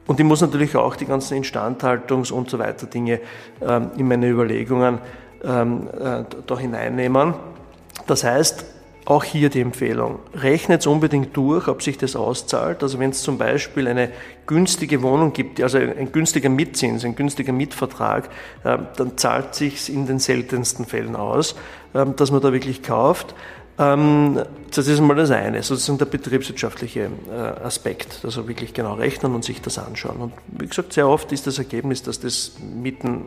Und 0.07 0.19
ich 0.19 0.25
muss 0.25 0.41
natürlich 0.41 0.75
auch 0.75 0.95
die 0.95 1.05
ganzen 1.05 1.43
Instandhaltungs- 1.43 2.31
und 2.31 2.49
so 2.49 2.57
weiter 2.59 2.87
Dinge 2.87 3.19
ähm, 3.61 3.91
in 3.97 4.07
meine 4.07 4.29
Überlegungen 4.29 4.99
ähm, 5.43 5.87
äh, 5.87 6.23
da 6.45 6.57
hineinnehmen. 6.57 7.33
Das 8.07 8.23
heißt, 8.23 8.65
auch 9.07 9.23
hier 9.23 9.49
die 9.49 9.61
Empfehlung. 9.61 10.19
Rechnet 10.33 10.85
unbedingt 10.85 11.35
durch, 11.37 11.69
ob 11.69 11.81
sich 11.81 11.97
das 11.97 12.17
auszahlt. 12.17 12.83
Also 12.83 12.99
wenn 12.99 13.11
es 13.11 13.21
zum 13.21 13.37
Beispiel 13.37 13.87
eine 13.87 14.09
günstige 14.45 15.01
Wohnung 15.01 15.31
gibt, 15.31 15.61
also 15.61 15.77
ein 15.77 16.11
günstiger 16.11 16.49
Mitzins, 16.49 17.05
ein 17.05 17.15
günstiger 17.15 17.53
Mietvertrag, 17.53 18.29
äh, 18.65 18.77
dann 18.97 19.17
zahlt 19.17 19.55
sich 19.55 19.93
in 19.93 20.07
den 20.07 20.19
seltensten 20.19 20.85
Fällen 20.85 21.15
aus, 21.15 21.55
äh, 21.93 22.05
dass 22.17 22.31
man 22.31 22.41
da 22.41 22.51
wirklich 22.51 22.83
kauft. 22.83 23.33
Ähm, 23.79 24.41
das 24.75 24.87
ist 24.87 24.99
mal 25.01 25.15
das 25.15 25.31
eine, 25.31 25.61
sozusagen 25.61 25.99
der 25.99 26.05
betriebswirtschaftliche 26.05 27.09
äh, 27.29 27.33
Aspekt, 27.63 28.21
also 28.23 28.47
wirklich 28.47 28.73
genau 28.73 28.95
rechnen 28.95 29.35
und 29.35 29.43
sich 29.43 29.61
das 29.61 29.77
anschauen. 29.77 30.17
Und 30.17 30.33
wie 30.47 30.67
gesagt, 30.67 30.93
sehr 30.93 31.07
oft 31.07 31.31
ist 31.31 31.47
das 31.47 31.59
Ergebnis, 31.59 32.01
dass 32.03 32.19
das 32.19 32.53
Mieten 32.59 33.25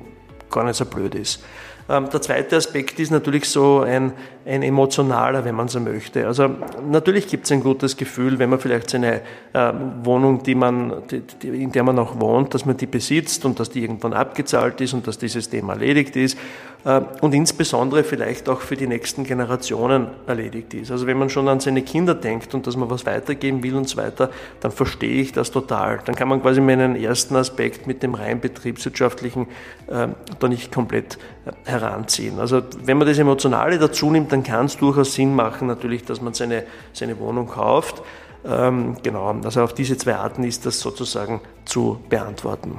gar 0.50 0.64
nicht 0.64 0.76
so 0.76 0.84
blöd 0.84 1.14
ist. 1.14 1.40
Ähm, 1.88 2.08
der 2.12 2.20
zweite 2.20 2.56
Aspekt 2.56 3.00
ist 3.00 3.10
natürlich 3.10 3.48
so 3.48 3.80
ein, 3.80 4.12
ein 4.46 4.62
emotionaler, 4.62 5.44
wenn 5.44 5.54
man 5.54 5.68
so 5.68 5.80
möchte. 5.80 6.26
Also 6.26 6.48
natürlich 6.88 7.26
gibt 7.26 7.46
es 7.46 7.52
ein 7.52 7.62
gutes 7.62 7.96
Gefühl, 7.96 8.38
wenn 8.38 8.50
man 8.50 8.60
vielleicht 8.60 8.90
seine 8.90 9.22
äh, 9.52 9.72
Wohnung, 10.02 10.42
die 10.42 10.54
man, 10.54 11.02
die, 11.10 11.20
die, 11.20 11.62
in 11.62 11.72
der 11.72 11.82
man 11.82 11.98
auch 11.98 12.20
wohnt, 12.20 12.54
dass 12.54 12.64
man 12.64 12.76
die 12.76 12.86
besitzt 12.86 13.44
und 13.44 13.58
dass 13.58 13.70
die 13.70 13.82
irgendwann 13.82 14.12
abgezahlt 14.12 14.80
ist 14.80 14.94
und 14.94 15.06
dass 15.06 15.18
dieses 15.18 15.50
Thema 15.50 15.72
erledigt 15.72 16.16
ist 16.16 16.36
und 16.82 17.34
insbesondere 17.34 18.04
vielleicht 18.04 18.48
auch 18.48 18.60
für 18.60 18.74
die 18.74 18.86
nächsten 18.86 19.24
Generationen 19.24 20.08
erledigt 20.26 20.72
ist. 20.72 20.90
Also 20.90 21.06
wenn 21.06 21.18
man 21.18 21.28
schon 21.28 21.46
an 21.48 21.60
seine 21.60 21.82
Kinder 21.82 22.14
denkt 22.14 22.54
und 22.54 22.66
dass 22.66 22.74
man 22.74 22.88
was 22.88 23.04
weitergeben 23.04 23.62
will 23.62 23.76
und 23.76 23.86
so 23.86 23.98
weiter, 23.98 24.30
dann 24.60 24.72
verstehe 24.72 25.20
ich 25.20 25.32
das 25.32 25.50
total. 25.50 26.00
Dann 26.06 26.14
kann 26.14 26.28
man 26.28 26.40
quasi 26.40 26.62
meinen 26.62 26.96
ersten 26.96 27.36
Aspekt 27.36 27.86
mit 27.86 28.02
dem 28.02 28.14
rein 28.14 28.40
betriebswirtschaftlichen 28.40 29.46
äh, 29.88 30.08
da 30.38 30.48
nicht 30.48 30.72
komplett 30.72 31.18
äh, 31.44 31.70
heranziehen. 31.70 32.38
Also 32.38 32.62
wenn 32.82 32.96
man 32.96 33.06
das 33.06 33.18
Emotionale 33.18 33.78
dazu 33.78 34.10
nimmt, 34.10 34.32
dann 34.32 34.42
kann 34.42 34.66
es 34.66 34.78
durchaus 34.78 35.14
Sinn 35.14 35.34
machen, 35.34 35.68
natürlich, 35.68 36.04
dass 36.04 36.22
man 36.22 36.32
seine, 36.32 36.64
seine 36.94 37.18
Wohnung 37.18 37.46
kauft. 37.46 38.02
Ähm, 38.44 38.96
genau, 39.02 39.38
also 39.44 39.62
auf 39.62 39.74
diese 39.74 39.98
zwei 39.98 40.14
Arten 40.16 40.44
ist 40.44 40.64
das 40.64 40.80
sozusagen 40.80 41.42
zu 41.66 42.00
beantworten. 42.08 42.78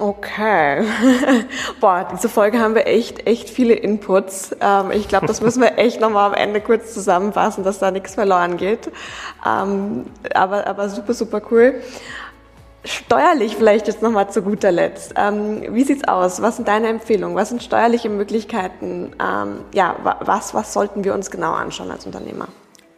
Okay. 0.00 0.84
Boah, 1.80 2.06
diese 2.12 2.28
Folge 2.28 2.60
haben 2.60 2.76
wir 2.76 2.86
echt, 2.86 3.26
echt 3.26 3.50
viele 3.50 3.74
Inputs. 3.74 4.54
Ähm, 4.60 4.92
ich 4.92 5.08
glaube, 5.08 5.26
das 5.26 5.40
müssen 5.40 5.60
wir 5.60 5.76
echt 5.76 6.00
nochmal 6.00 6.28
am 6.28 6.34
Ende 6.34 6.60
kurz 6.60 6.94
zusammenfassen, 6.94 7.64
dass 7.64 7.80
da 7.80 7.90
nichts 7.90 8.14
verloren 8.14 8.56
geht. 8.56 8.92
Ähm, 9.44 10.06
aber, 10.34 10.68
aber 10.68 10.88
super, 10.88 11.14
super 11.14 11.42
cool. 11.50 11.82
Steuerlich 12.84 13.56
vielleicht 13.56 13.88
jetzt 13.88 14.00
nochmal 14.00 14.30
zu 14.30 14.42
guter 14.42 14.70
Letzt. 14.70 15.14
Ähm, 15.16 15.62
wie 15.74 15.82
sieht's 15.82 16.06
aus? 16.06 16.40
Was 16.40 16.56
sind 16.56 16.68
deine 16.68 16.86
Empfehlungen? 16.88 17.36
Was 17.36 17.48
sind 17.48 17.64
steuerliche 17.64 18.08
Möglichkeiten? 18.08 19.12
Ähm, 19.20 19.64
ja, 19.74 19.96
was, 20.20 20.54
was 20.54 20.72
sollten 20.72 21.02
wir 21.02 21.12
uns 21.12 21.28
genau 21.28 21.54
anschauen 21.54 21.90
als 21.90 22.06
Unternehmer? 22.06 22.46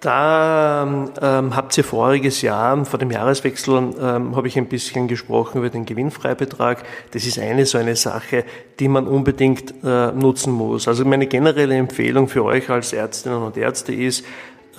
Da 0.00 0.86
ähm, 1.20 1.54
habt 1.54 1.76
ihr 1.76 1.84
voriges 1.84 2.40
Jahr, 2.40 2.86
vor 2.86 2.98
dem 2.98 3.10
Jahreswechsel, 3.10 3.94
ähm, 4.00 4.34
habe 4.34 4.48
ich 4.48 4.56
ein 4.56 4.66
bisschen 4.66 5.08
gesprochen 5.08 5.58
über 5.58 5.68
den 5.68 5.84
Gewinnfreibetrag. 5.84 6.82
Das 7.10 7.26
ist 7.26 7.38
eine 7.38 7.66
so 7.66 7.76
eine 7.76 7.96
Sache, 7.96 8.44
die 8.78 8.88
man 8.88 9.06
unbedingt 9.06 9.74
äh, 9.84 10.12
nutzen 10.12 10.54
muss. 10.54 10.88
Also 10.88 11.04
meine 11.04 11.26
generelle 11.26 11.76
Empfehlung 11.76 12.28
für 12.28 12.44
euch 12.44 12.70
als 12.70 12.94
Ärztinnen 12.94 13.42
und 13.42 13.58
Ärzte 13.58 13.92
ist, 13.92 14.24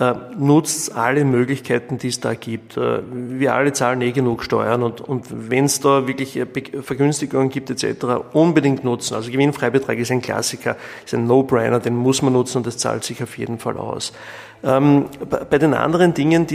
äh, 0.00 0.14
nutzt 0.36 0.96
alle 0.96 1.24
Möglichkeiten, 1.24 1.98
die 1.98 2.08
es 2.08 2.18
da 2.18 2.34
gibt. 2.34 2.76
Äh, 2.76 3.02
wir 3.12 3.54
alle 3.54 3.72
zahlen 3.72 4.00
eh 4.02 4.10
genug 4.10 4.42
Steuern 4.42 4.82
und, 4.82 5.00
und 5.02 5.26
wenn 5.50 5.66
es 5.66 5.78
da 5.78 6.08
wirklich 6.08 6.36
äh, 6.36 6.46
Vergünstigungen 6.82 7.50
gibt 7.50 7.70
etc., 7.70 8.06
unbedingt 8.32 8.82
nutzen. 8.82 9.14
Also 9.14 9.30
Gewinnfreibetrag 9.30 9.98
ist 9.98 10.10
ein 10.10 10.22
Klassiker, 10.22 10.76
ist 11.04 11.14
ein 11.14 11.28
No-Brainer, 11.28 11.78
den 11.78 11.94
muss 11.94 12.22
man 12.22 12.32
nutzen 12.32 12.58
und 12.58 12.66
das 12.66 12.78
zahlt 12.78 13.04
sich 13.04 13.22
auf 13.22 13.38
jeden 13.38 13.60
Fall 13.60 13.76
aus. 13.76 14.12
Ähm, 14.64 15.06
bei 15.50 15.58
den 15.58 15.74
anderen 15.74 16.14
Dingen, 16.14 16.46
die 16.46 16.54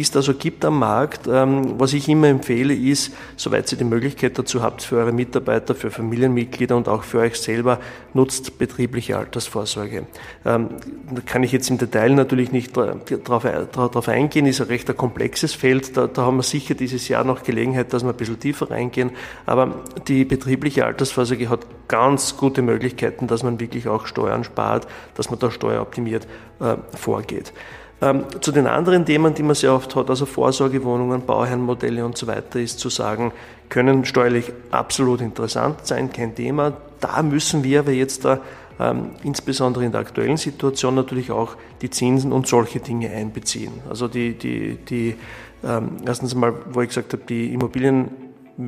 es 0.00 0.10
da 0.10 0.22
so 0.22 0.32
gibt 0.34 0.64
am 0.64 0.78
Markt, 0.78 1.28
ähm, 1.30 1.78
was 1.78 1.92
ich 1.92 2.08
immer 2.08 2.28
empfehle, 2.28 2.74
ist, 2.74 3.12
soweit 3.36 3.70
ihr 3.72 3.76
die 3.76 3.84
Möglichkeit 3.84 4.38
dazu 4.38 4.62
habt, 4.62 4.82
für 4.82 4.96
eure 4.96 5.12
Mitarbeiter, 5.12 5.74
für 5.74 5.90
Familienmitglieder 5.90 6.74
und 6.74 6.88
auch 6.88 7.02
für 7.02 7.18
euch 7.18 7.36
selber, 7.36 7.78
nutzt 8.14 8.58
betriebliche 8.58 9.18
Altersvorsorge. 9.18 10.06
Ähm, 10.46 10.68
da 11.14 11.20
kann 11.20 11.42
ich 11.42 11.52
jetzt 11.52 11.68
im 11.68 11.76
Detail 11.76 12.14
natürlich 12.14 12.52
nicht 12.52 12.74
drauf, 12.74 14.08
eingehen, 14.08 14.46
ist 14.46 14.60
ein 14.62 14.66
recht 14.68 14.88
ein 14.88 14.96
komplexes 14.96 15.52
Feld. 15.52 15.96
Da, 15.96 16.06
da 16.06 16.22
haben 16.22 16.36
wir 16.38 16.42
sicher 16.42 16.74
dieses 16.74 17.08
Jahr 17.08 17.24
noch 17.24 17.42
Gelegenheit, 17.42 17.92
dass 17.92 18.02
wir 18.02 18.10
ein 18.10 18.16
bisschen 18.16 18.40
tiefer 18.40 18.70
reingehen. 18.70 19.10
Aber 19.44 19.82
die 20.08 20.24
betriebliche 20.24 20.86
Altersvorsorge 20.86 21.50
hat 21.50 21.66
ganz 21.88 22.38
gute 22.38 22.62
Möglichkeiten, 22.62 23.26
dass 23.26 23.42
man 23.42 23.60
wirklich 23.60 23.88
auch 23.88 24.06
Steuern 24.06 24.44
spart, 24.44 24.86
dass 25.14 25.28
man 25.28 25.38
da 25.38 25.50
steueroptimiert 25.50 26.26
äh, 26.62 26.76
vorgeht. 26.96 27.52
Ähm, 28.00 28.24
zu 28.40 28.50
den 28.50 28.66
anderen 28.66 29.04
Themen, 29.04 29.34
die 29.34 29.42
man 29.42 29.54
sehr 29.54 29.72
oft 29.72 29.94
hat, 29.94 30.10
also 30.10 30.26
Vorsorgewohnungen, 30.26 31.24
Bauherrenmodelle 31.24 32.04
und 32.04 32.16
so 32.18 32.26
weiter, 32.26 32.58
ist 32.58 32.80
zu 32.80 32.88
sagen, 32.88 33.32
können 33.68 34.04
steuerlich 34.04 34.52
absolut 34.70 35.20
interessant 35.20 35.86
sein, 35.86 36.12
kein 36.12 36.34
Thema. 36.34 36.72
Da 37.00 37.22
müssen 37.22 37.62
wir 37.62 37.80
aber 37.80 37.92
jetzt 37.92 38.24
da 38.24 38.40
ähm, 38.80 39.10
insbesondere 39.22 39.84
in 39.84 39.92
der 39.92 40.00
aktuellen 40.00 40.36
Situation 40.36 40.94
natürlich 40.94 41.30
auch 41.30 41.56
die 41.80 41.90
Zinsen 41.90 42.32
und 42.32 42.48
solche 42.48 42.80
Dinge 42.80 43.10
einbeziehen. 43.10 43.72
Also 43.88 44.08
die, 44.08 44.34
die, 44.34 44.76
die 44.76 45.16
ähm, 45.62 45.98
erstens 46.04 46.34
einmal, 46.34 46.54
wo 46.72 46.80
ich 46.80 46.88
gesagt 46.88 47.12
habe, 47.12 47.22
die 47.28 47.52
Immobilien 47.52 48.10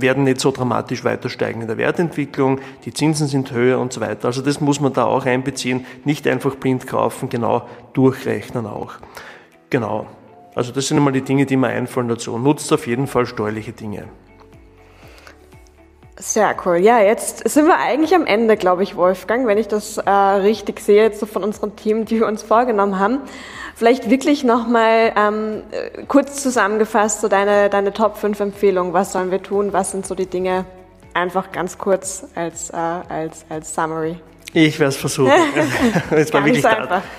werden 0.01 0.25
nicht 0.25 0.41
so 0.41 0.51
dramatisch 0.51 1.05
weiter 1.05 1.29
steigen 1.29 1.61
in 1.61 1.67
der 1.67 1.77
Wertentwicklung, 1.79 2.61
die 2.85 2.93
Zinsen 2.93 3.27
sind 3.27 3.53
höher 3.53 3.79
und 3.79 3.93
so 3.93 4.01
weiter. 4.01 4.27
Also 4.27 4.43
das 4.43 4.61
muss 4.61 4.81
man 4.81 4.93
da 4.93 5.05
auch 5.05 5.27
einbeziehen, 5.27 5.87
nicht 6.05 6.27
einfach 6.27 6.55
blind 6.57 6.87
kaufen, 6.87 7.29
genau 7.29 7.69
durchrechnen 7.93 8.67
auch. 8.67 8.95
Genau. 9.71 10.07
Also 10.55 10.73
das 10.73 10.89
sind 10.89 10.99
einmal 10.99 11.13
die 11.13 11.23
Dinge, 11.23 11.47
die 11.47 11.57
mir 11.57 11.69
einfallen 11.69 12.09
dazu. 12.09 12.39
Nutzt 12.39 12.73
auf 12.73 12.87
jeden 12.87 13.07
Fall 13.07 13.27
steuerliche 13.27 13.73
Dinge. 13.73 14.05
Sehr 16.17 16.55
cool. 16.65 16.77
Ja, 16.77 17.01
jetzt 17.01 17.49
sind 17.49 17.67
wir 17.67 17.77
eigentlich 17.77 18.15
am 18.15 18.25
Ende, 18.25 18.57
glaube 18.57 18.85
ich, 18.85 18.95
Wolfgang, 18.95 19.49
wenn 19.49 19.59
ich 19.59 19.67
das 19.67 19.99
äh, 19.99 20.11
richtig 20.11 20.79
sehe, 20.79 21.03
jetzt 21.03 21.19
so 21.19 21.27
von 21.27 21.43
unseren 21.43 21.75
Themen, 21.75 22.05
die 22.05 22.21
wir 22.21 22.29
uns 22.29 22.43
vorgenommen 22.43 23.01
haben. 23.01 23.19
Vielleicht 23.75 24.09
wirklich 24.09 24.45
nochmal 24.45 25.13
ähm, 25.17 25.63
kurz 26.07 26.41
zusammengefasst, 26.41 27.21
so 27.21 27.27
deine, 27.27 27.69
deine 27.69 27.93
Top 27.93 28.17
5 28.17 28.39
Empfehlungen. 28.39 28.93
Was 28.93 29.11
sollen 29.11 29.33
wir 29.33 29.43
tun? 29.43 29.73
Was 29.73 29.91
sind 29.91 30.07
so 30.07 30.15
die 30.15 30.27
Dinge? 30.27 30.65
Einfach 31.15 31.51
ganz 31.51 31.79
kurz 31.79 32.25
als, 32.37 32.71
äh, 32.71 32.77
als, 32.77 33.45
als 33.49 33.75
Summary. 33.75 34.17
Ich 34.57 34.79
werde 34.79 34.91
es 34.91 34.97
versuchen. 34.97 35.33
es, 36.13 36.33
war 36.33 36.45
wirklich 36.45 36.65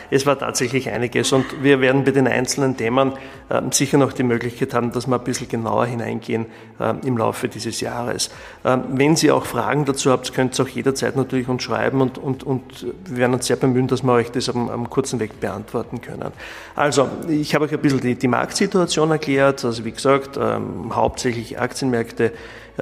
es 0.10 0.26
war 0.26 0.40
tatsächlich 0.40 0.90
einiges 0.90 1.34
und 1.34 1.46
wir 1.62 1.82
werden 1.82 2.06
bei 2.06 2.12
den 2.12 2.30
einzelnen 2.30 2.78
Themen 2.78 3.12
äh, 3.50 3.62
sicher 3.72 3.98
noch 3.98 4.14
die 4.14 4.24
Möglichkeit 4.24 4.74
haben, 4.74 4.94
dass 4.94 5.06
wir 5.06 5.18
ein 5.18 5.24
bisschen 5.26 5.50
genauer 5.50 5.86
hineingehen 5.86 6.46
äh, 6.80 6.94
im 7.06 7.18
Laufe 7.18 7.50
dieses 7.50 7.82
Jahres. 7.82 8.30
Äh, 8.64 8.78
wenn 8.88 9.18
Sie 9.18 9.32
auch 9.32 9.46
Fragen 9.46 9.84
dazu 9.84 10.12
habt, 10.12 10.34
könnt 10.34 10.58
ihr 10.58 10.64
auch 10.64 10.70
jederzeit 10.70 11.18
natürlich 11.18 11.50
uns 11.50 11.62
schreiben 11.62 12.00
und, 12.00 12.18
und, 12.18 12.46
und 12.46 12.86
wir 13.04 13.18
werden 13.18 13.34
uns 13.34 13.48
sehr 13.48 13.58
bemühen, 13.58 13.88
dass 13.88 14.02
wir 14.02 14.14
euch 14.14 14.32
das 14.32 14.48
am, 14.48 14.70
am 14.70 14.90
kurzen 14.90 15.20
Weg 15.20 15.42
beantworten 15.42 16.00
können. 16.00 16.32
Also, 16.74 17.10
ich 17.28 17.54
habe 17.54 17.66
euch 17.66 17.74
ein 17.74 17.82
bisschen 17.82 18.00
die, 18.00 18.16
die 18.16 18.30
Marktsituation 18.30 19.12
erklärt. 19.12 19.66
Also 19.66 19.84
wie 19.84 19.92
gesagt, 19.92 20.38
ähm, 20.38 20.96
hauptsächlich 20.96 21.60
Aktienmärkte 21.60 22.32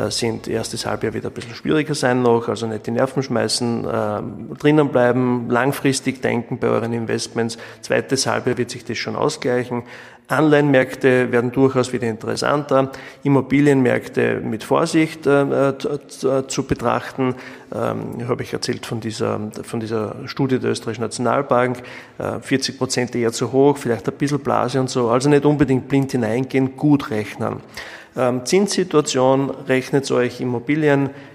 sind 0.10 0.48
erstes 0.48 0.86
Halbjahr 0.86 1.14
wieder 1.14 1.30
ein 1.30 1.34
bisschen 1.34 1.54
schwieriger 1.54 1.94
sein 1.94 2.22
noch, 2.22 2.48
also 2.48 2.66
nicht 2.66 2.88
die 2.88 2.92
Nerven 2.92 3.22
schmeißen, 3.22 3.86
äh, 3.86 4.56
drinnen 4.58 4.90
bleiben, 4.90 5.50
langfristig 5.50 6.22
denken 6.22 6.58
bei 6.58 6.68
euren 6.68 6.94
Investments. 6.94 7.58
Zweites 7.82 8.26
Halbjahr 8.26 8.58
wird 8.58 8.72
sich 8.72 8.86
das 8.86 8.98
schon 8.98 9.16
ausgleichen. 9.16 9.84
Anleihenmärkte 10.28 11.32
werden 11.32 11.52
durchaus 11.52 11.92
wieder 11.92 12.08
interessanter, 12.08 12.92
Immobilienmärkte 13.24 14.40
mit 14.40 14.64
Vorsicht 14.64 15.28
äh, 15.28 15.74
zu 15.78 16.64
betrachten. 16.64 17.36
Ähm, 17.74 18.28
habe 18.28 18.44
ich 18.44 18.54
erzählt 18.54 18.86
von 18.86 19.00
dieser, 19.00 19.52
von 19.64 19.80
dieser 19.80 20.16
Studie 20.26 20.60
der 20.60 20.72
Österreichischen 20.72 21.04
Nationalbank. 21.04 21.84
Äh, 22.18 22.40
40 22.40 22.78
Prozent 22.78 23.16
eher 23.16 23.34
zu 23.34 23.52
hoch, 23.52 23.78
vielleicht 23.78 24.08
ein 24.08 24.16
bisschen 24.16 24.40
Blase 24.40 24.80
und 24.80 24.90
so. 24.90 25.10
Also 25.10 25.30
nicht 25.30 25.46
unbedingt 25.46 25.88
blind 25.90 26.12
hineingehen, 26.12 26.78
gut 26.78 27.10
rechnen. 27.10 27.58
Ähm, 28.16 28.46
Zinssituation, 28.46 29.50
rechnet 29.68 30.06
euch 30.12 30.40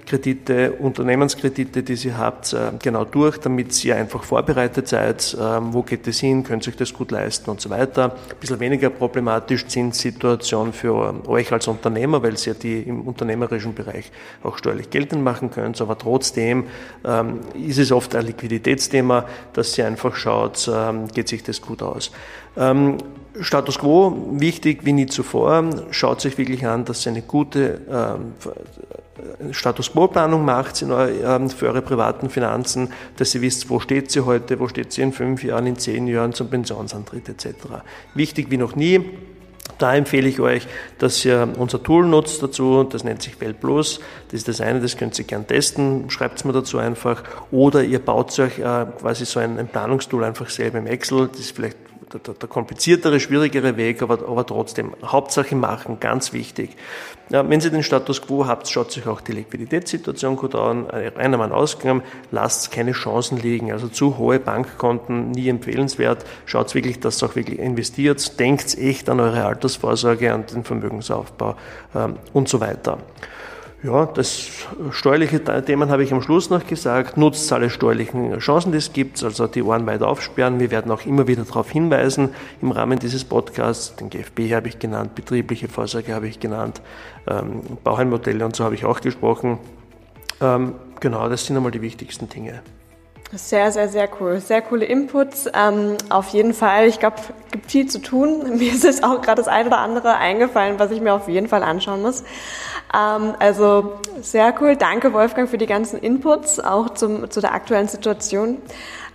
Immobilienkredite, 0.08 0.72
Unternehmenskredite, 0.72 1.82
die 1.82 2.06
ihr 2.06 2.16
habt, 2.16 2.52
äh, 2.52 2.70
genau 2.82 3.04
durch, 3.04 3.38
damit 3.38 3.84
ihr 3.84 3.96
einfach 3.96 4.22
vorbereitet 4.22 4.88
seid, 4.88 5.36
ähm, 5.38 5.72
wo 5.74 5.82
geht 5.82 6.06
es 6.06 6.20
hin, 6.20 6.44
könnt 6.44 6.66
ihr 6.66 6.72
euch 6.72 6.76
das 6.76 6.94
gut 6.94 7.10
leisten 7.10 7.50
und 7.50 7.60
so 7.60 7.68
weiter. 7.70 8.04
Ein 8.04 8.36
bisschen 8.40 8.60
weniger 8.60 8.90
problematisch 8.90 9.66
Zinssituation 9.66 10.72
für 10.72 11.28
euch 11.28 11.52
als 11.52 11.68
Unternehmer, 11.68 12.22
weil 12.22 12.34
ihr 12.44 12.54
die 12.54 12.82
im 12.82 13.02
unternehmerischen 13.02 13.74
Bereich 13.74 14.10
auch 14.42 14.56
steuerlich 14.56 14.90
geltend 14.90 15.22
machen 15.22 15.50
könnt, 15.50 15.80
aber 15.80 15.98
trotzdem 15.98 16.64
ähm, 17.04 17.40
ist 17.54 17.78
es 17.78 17.92
oft 17.92 18.14
ein 18.14 18.26
Liquiditätsthema, 18.26 19.26
dass 19.52 19.76
ihr 19.76 19.86
einfach 19.86 20.16
schaut, 20.16 20.70
geht 21.12 21.28
sich 21.28 21.42
das 21.42 21.60
gut 21.60 21.82
aus. 21.82 22.10
Status 23.40 23.78
quo, 23.78 24.16
wichtig 24.32 24.84
wie 24.84 24.92
nie 24.92 25.06
zuvor, 25.06 25.64
schaut 25.90 26.20
sich 26.20 26.38
wirklich 26.38 26.66
an, 26.66 26.84
dass 26.84 27.06
ihr 27.06 27.12
eine 27.12 27.22
gute 27.22 27.80
ähm, 27.90 28.32
Status 29.52 29.92
quo-Planung 29.92 30.44
macht 30.44 30.82
ähm, 30.82 31.50
für 31.50 31.66
eure 31.66 31.82
privaten 31.82 32.30
Finanzen, 32.30 32.92
dass 33.16 33.34
ihr 33.34 33.42
wisst, 33.42 33.70
wo 33.70 33.80
steht 33.80 34.10
sie 34.10 34.24
heute, 34.24 34.58
wo 34.60 34.68
steht 34.68 34.92
sie 34.92 35.02
in 35.02 35.12
fünf 35.12 35.42
Jahren, 35.42 35.66
in 35.66 35.76
zehn 35.76 36.06
Jahren 36.06 36.32
zum 36.32 36.48
Pensionsantritt 36.48 37.28
etc. 37.28 37.54
Wichtig 38.14 38.50
wie 38.50 38.56
noch 38.56 38.76
nie, 38.76 39.04
da 39.78 39.94
empfehle 39.94 40.28
ich 40.28 40.40
euch, 40.40 40.66
dass 40.98 41.24
ihr 41.24 41.48
unser 41.56 41.82
Tool 41.82 42.04
nutzt 42.06 42.42
dazu, 42.42 42.82
das 42.84 43.04
nennt 43.04 43.22
sich 43.22 43.40
WeltPlus. 43.40 44.00
Das 44.26 44.34
ist 44.34 44.48
das 44.48 44.60
eine, 44.60 44.80
das 44.80 44.96
könnt 44.96 45.18
ihr 45.18 45.24
gern 45.24 45.46
testen, 45.46 46.10
schreibt 46.10 46.38
es 46.38 46.44
mir 46.44 46.52
dazu 46.52 46.78
einfach. 46.78 47.22
Oder 47.50 47.84
ihr 47.84 48.00
baut 48.00 48.36
euch 48.40 48.58
äh, 48.58 48.86
quasi 49.00 49.24
so 49.24 49.38
ein, 49.40 49.58
ein 49.58 49.68
Planungstool 49.68 50.24
einfach 50.24 50.50
selber 50.50 50.78
im 50.78 50.86
Excel, 50.86 51.28
das 51.28 51.40
ist 51.40 51.54
vielleicht 51.54 51.87
der, 52.12 52.34
der, 52.34 52.48
kompliziertere, 52.48 53.20
schwierigere 53.20 53.76
Weg, 53.76 54.02
aber, 54.02 54.26
aber 54.26 54.46
trotzdem 54.46 54.94
Hauptsache 55.04 55.54
machen, 55.54 56.00
ganz 56.00 56.32
wichtig. 56.32 56.76
Ja, 57.30 57.48
wenn 57.48 57.60
Sie 57.60 57.70
den 57.70 57.82
Status 57.82 58.22
quo 58.22 58.46
habt, 58.46 58.68
schaut 58.68 58.90
sich 58.90 59.06
auch 59.06 59.20
die 59.20 59.32
Liquiditätssituation 59.32 60.36
gut 60.36 60.54
an, 60.54 60.90
einer 60.90 61.36
Mann 61.36 61.52
ausgegangen, 61.52 62.02
lasst 62.30 62.72
keine 62.72 62.92
Chancen 62.92 63.38
liegen. 63.38 63.70
Also 63.72 63.88
zu 63.88 64.16
hohe 64.16 64.38
Bankkonten 64.38 65.32
nie 65.32 65.48
empfehlenswert. 65.48 66.24
Schaut 66.46 66.74
wirklich, 66.74 67.00
dass 67.00 67.22
ihr 67.22 67.28
auch 67.28 67.36
wirklich 67.36 67.58
investiert, 67.58 68.38
denkt 68.40 68.78
echt 68.78 69.08
an 69.10 69.20
eure 69.20 69.44
Altersvorsorge, 69.44 70.32
an 70.32 70.46
den 70.46 70.64
Vermögensaufbau 70.64 71.56
ähm, 71.94 72.16
und 72.32 72.48
so 72.48 72.60
weiter. 72.60 72.98
Ja, 73.80 74.06
das 74.06 74.50
steuerliche 74.90 75.40
Themen 75.64 75.88
habe 75.88 76.02
ich 76.02 76.12
am 76.12 76.20
Schluss 76.20 76.50
noch 76.50 76.66
gesagt. 76.66 77.16
Nutzt 77.16 77.52
alle 77.52 77.70
steuerlichen 77.70 78.36
Chancen, 78.40 78.72
die 78.72 78.78
es 78.78 78.92
gibt, 78.92 79.22
also 79.22 79.46
die 79.46 79.62
Ohren 79.62 79.86
weit 79.86 80.02
aufsperren. 80.02 80.58
Wir 80.58 80.72
werden 80.72 80.90
auch 80.90 81.06
immer 81.06 81.28
wieder 81.28 81.44
darauf 81.44 81.70
hinweisen 81.70 82.30
im 82.60 82.72
Rahmen 82.72 82.98
dieses 82.98 83.24
Podcasts. 83.24 83.94
Den 83.94 84.10
GFB 84.10 84.52
habe 84.52 84.66
ich 84.66 84.80
genannt, 84.80 85.14
betriebliche 85.14 85.68
Vorsorge 85.68 86.12
habe 86.12 86.26
ich 86.26 86.40
genannt, 86.40 86.82
ähm, 87.28 87.62
Bauherrnmodelle 87.84 88.44
und 88.44 88.56
so 88.56 88.64
habe 88.64 88.74
ich 88.74 88.84
auch 88.84 89.00
gesprochen. 89.00 89.58
Ähm, 90.40 90.74
genau, 90.98 91.28
das 91.28 91.46
sind 91.46 91.56
einmal 91.56 91.70
die 91.70 91.82
wichtigsten 91.82 92.28
Dinge. 92.28 92.62
Sehr, 93.34 93.72
sehr, 93.72 93.90
sehr 93.90 94.08
cool. 94.20 94.40
Sehr 94.40 94.62
coole 94.62 94.86
Inputs. 94.86 95.50
Ähm, 95.52 95.98
auf 96.08 96.28
jeden 96.28 96.54
Fall. 96.54 96.86
Ich 96.86 96.98
glaube, 96.98 97.16
es 97.18 97.52
gibt 97.52 97.70
viel 97.70 97.86
zu 97.86 98.00
tun. 98.00 98.56
Mir 98.58 98.72
ist 98.72 98.84
jetzt 98.84 99.04
auch 99.04 99.20
gerade 99.20 99.36
das 99.36 99.48
eine 99.48 99.68
oder 99.68 99.78
andere 99.78 100.16
eingefallen, 100.16 100.78
was 100.78 100.90
ich 100.90 101.02
mir 101.02 101.12
auf 101.12 101.28
jeden 101.28 101.46
Fall 101.46 101.62
anschauen 101.62 102.00
muss. 102.00 102.24
Ähm, 102.94 103.34
also 103.38 103.98
sehr 104.22 104.54
cool. 104.60 104.76
Danke, 104.76 105.12
Wolfgang, 105.12 105.48
für 105.48 105.58
die 105.58 105.66
ganzen 105.66 105.98
Inputs, 105.98 106.58
auch 106.58 106.94
zum, 106.94 107.30
zu 107.30 107.42
der 107.42 107.52
aktuellen 107.52 107.88
Situation. 107.88 108.62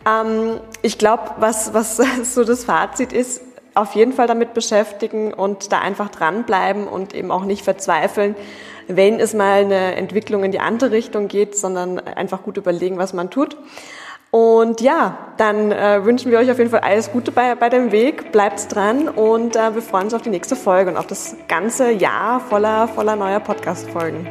Ähm, 0.07 0.59
ich 0.83 0.99
glaube, 0.99 1.31
was, 1.37 1.73
was 1.73 1.97
so 2.35 2.43
das 2.43 2.65
Fazit 2.65 3.13
ist, 3.13 3.41
auf 3.73 3.95
jeden 3.95 4.13
Fall 4.13 4.27
damit 4.27 4.53
beschäftigen 4.53 5.33
und 5.33 5.71
da 5.71 5.79
einfach 5.79 6.09
dranbleiben 6.09 6.87
und 6.87 7.15
eben 7.15 7.31
auch 7.31 7.45
nicht 7.45 7.63
verzweifeln, 7.63 8.35
wenn 8.87 9.19
es 9.19 9.33
mal 9.33 9.61
eine 9.61 9.95
Entwicklung 9.95 10.43
in 10.43 10.51
die 10.51 10.59
andere 10.59 10.91
Richtung 10.91 11.27
geht, 11.27 11.57
sondern 11.57 11.97
einfach 11.97 12.43
gut 12.43 12.57
überlegen, 12.57 12.99
was 12.99 13.13
man 13.13 13.31
tut. 13.31 13.57
Und 14.33 14.81
ja, 14.81 15.19
dann 15.37 15.71
äh, 15.71 16.03
wünschen 16.03 16.31
wir 16.31 16.39
euch 16.39 16.49
auf 16.49 16.57
jeden 16.57 16.71
Fall 16.71 16.79
alles 16.79 17.11
Gute 17.11 17.31
bei, 17.31 17.53
bei 17.53 17.69
dem 17.69 17.91
Weg. 17.91 18.31
Bleibt 18.31 18.73
dran 18.73 19.07
und 19.07 19.55
äh, 19.55 19.75
wir 19.75 19.81
freuen 19.83 20.05
uns 20.05 20.15
auf 20.15 20.23
die 20.23 20.31
nächste 20.31 20.55
Folge 20.55 20.89
und 20.89 20.97
auf 20.97 21.05
das 21.05 21.35
ganze 21.47 21.91
Jahr 21.91 22.39
voller, 22.39 22.87
voller 22.87 23.15
neuer 23.15 23.39
Podcast-Folgen. 23.39 24.27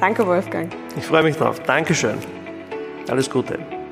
Danke, 0.00 0.26
Wolfgang. 0.26 0.72
Ich 0.96 1.06
freue 1.06 1.22
mich 1.22 1.36
drauf. 1.36 1.60
Dankeschön. 1.60 2.18
Alles 3.08 3.30
Gute. 3.30 3.83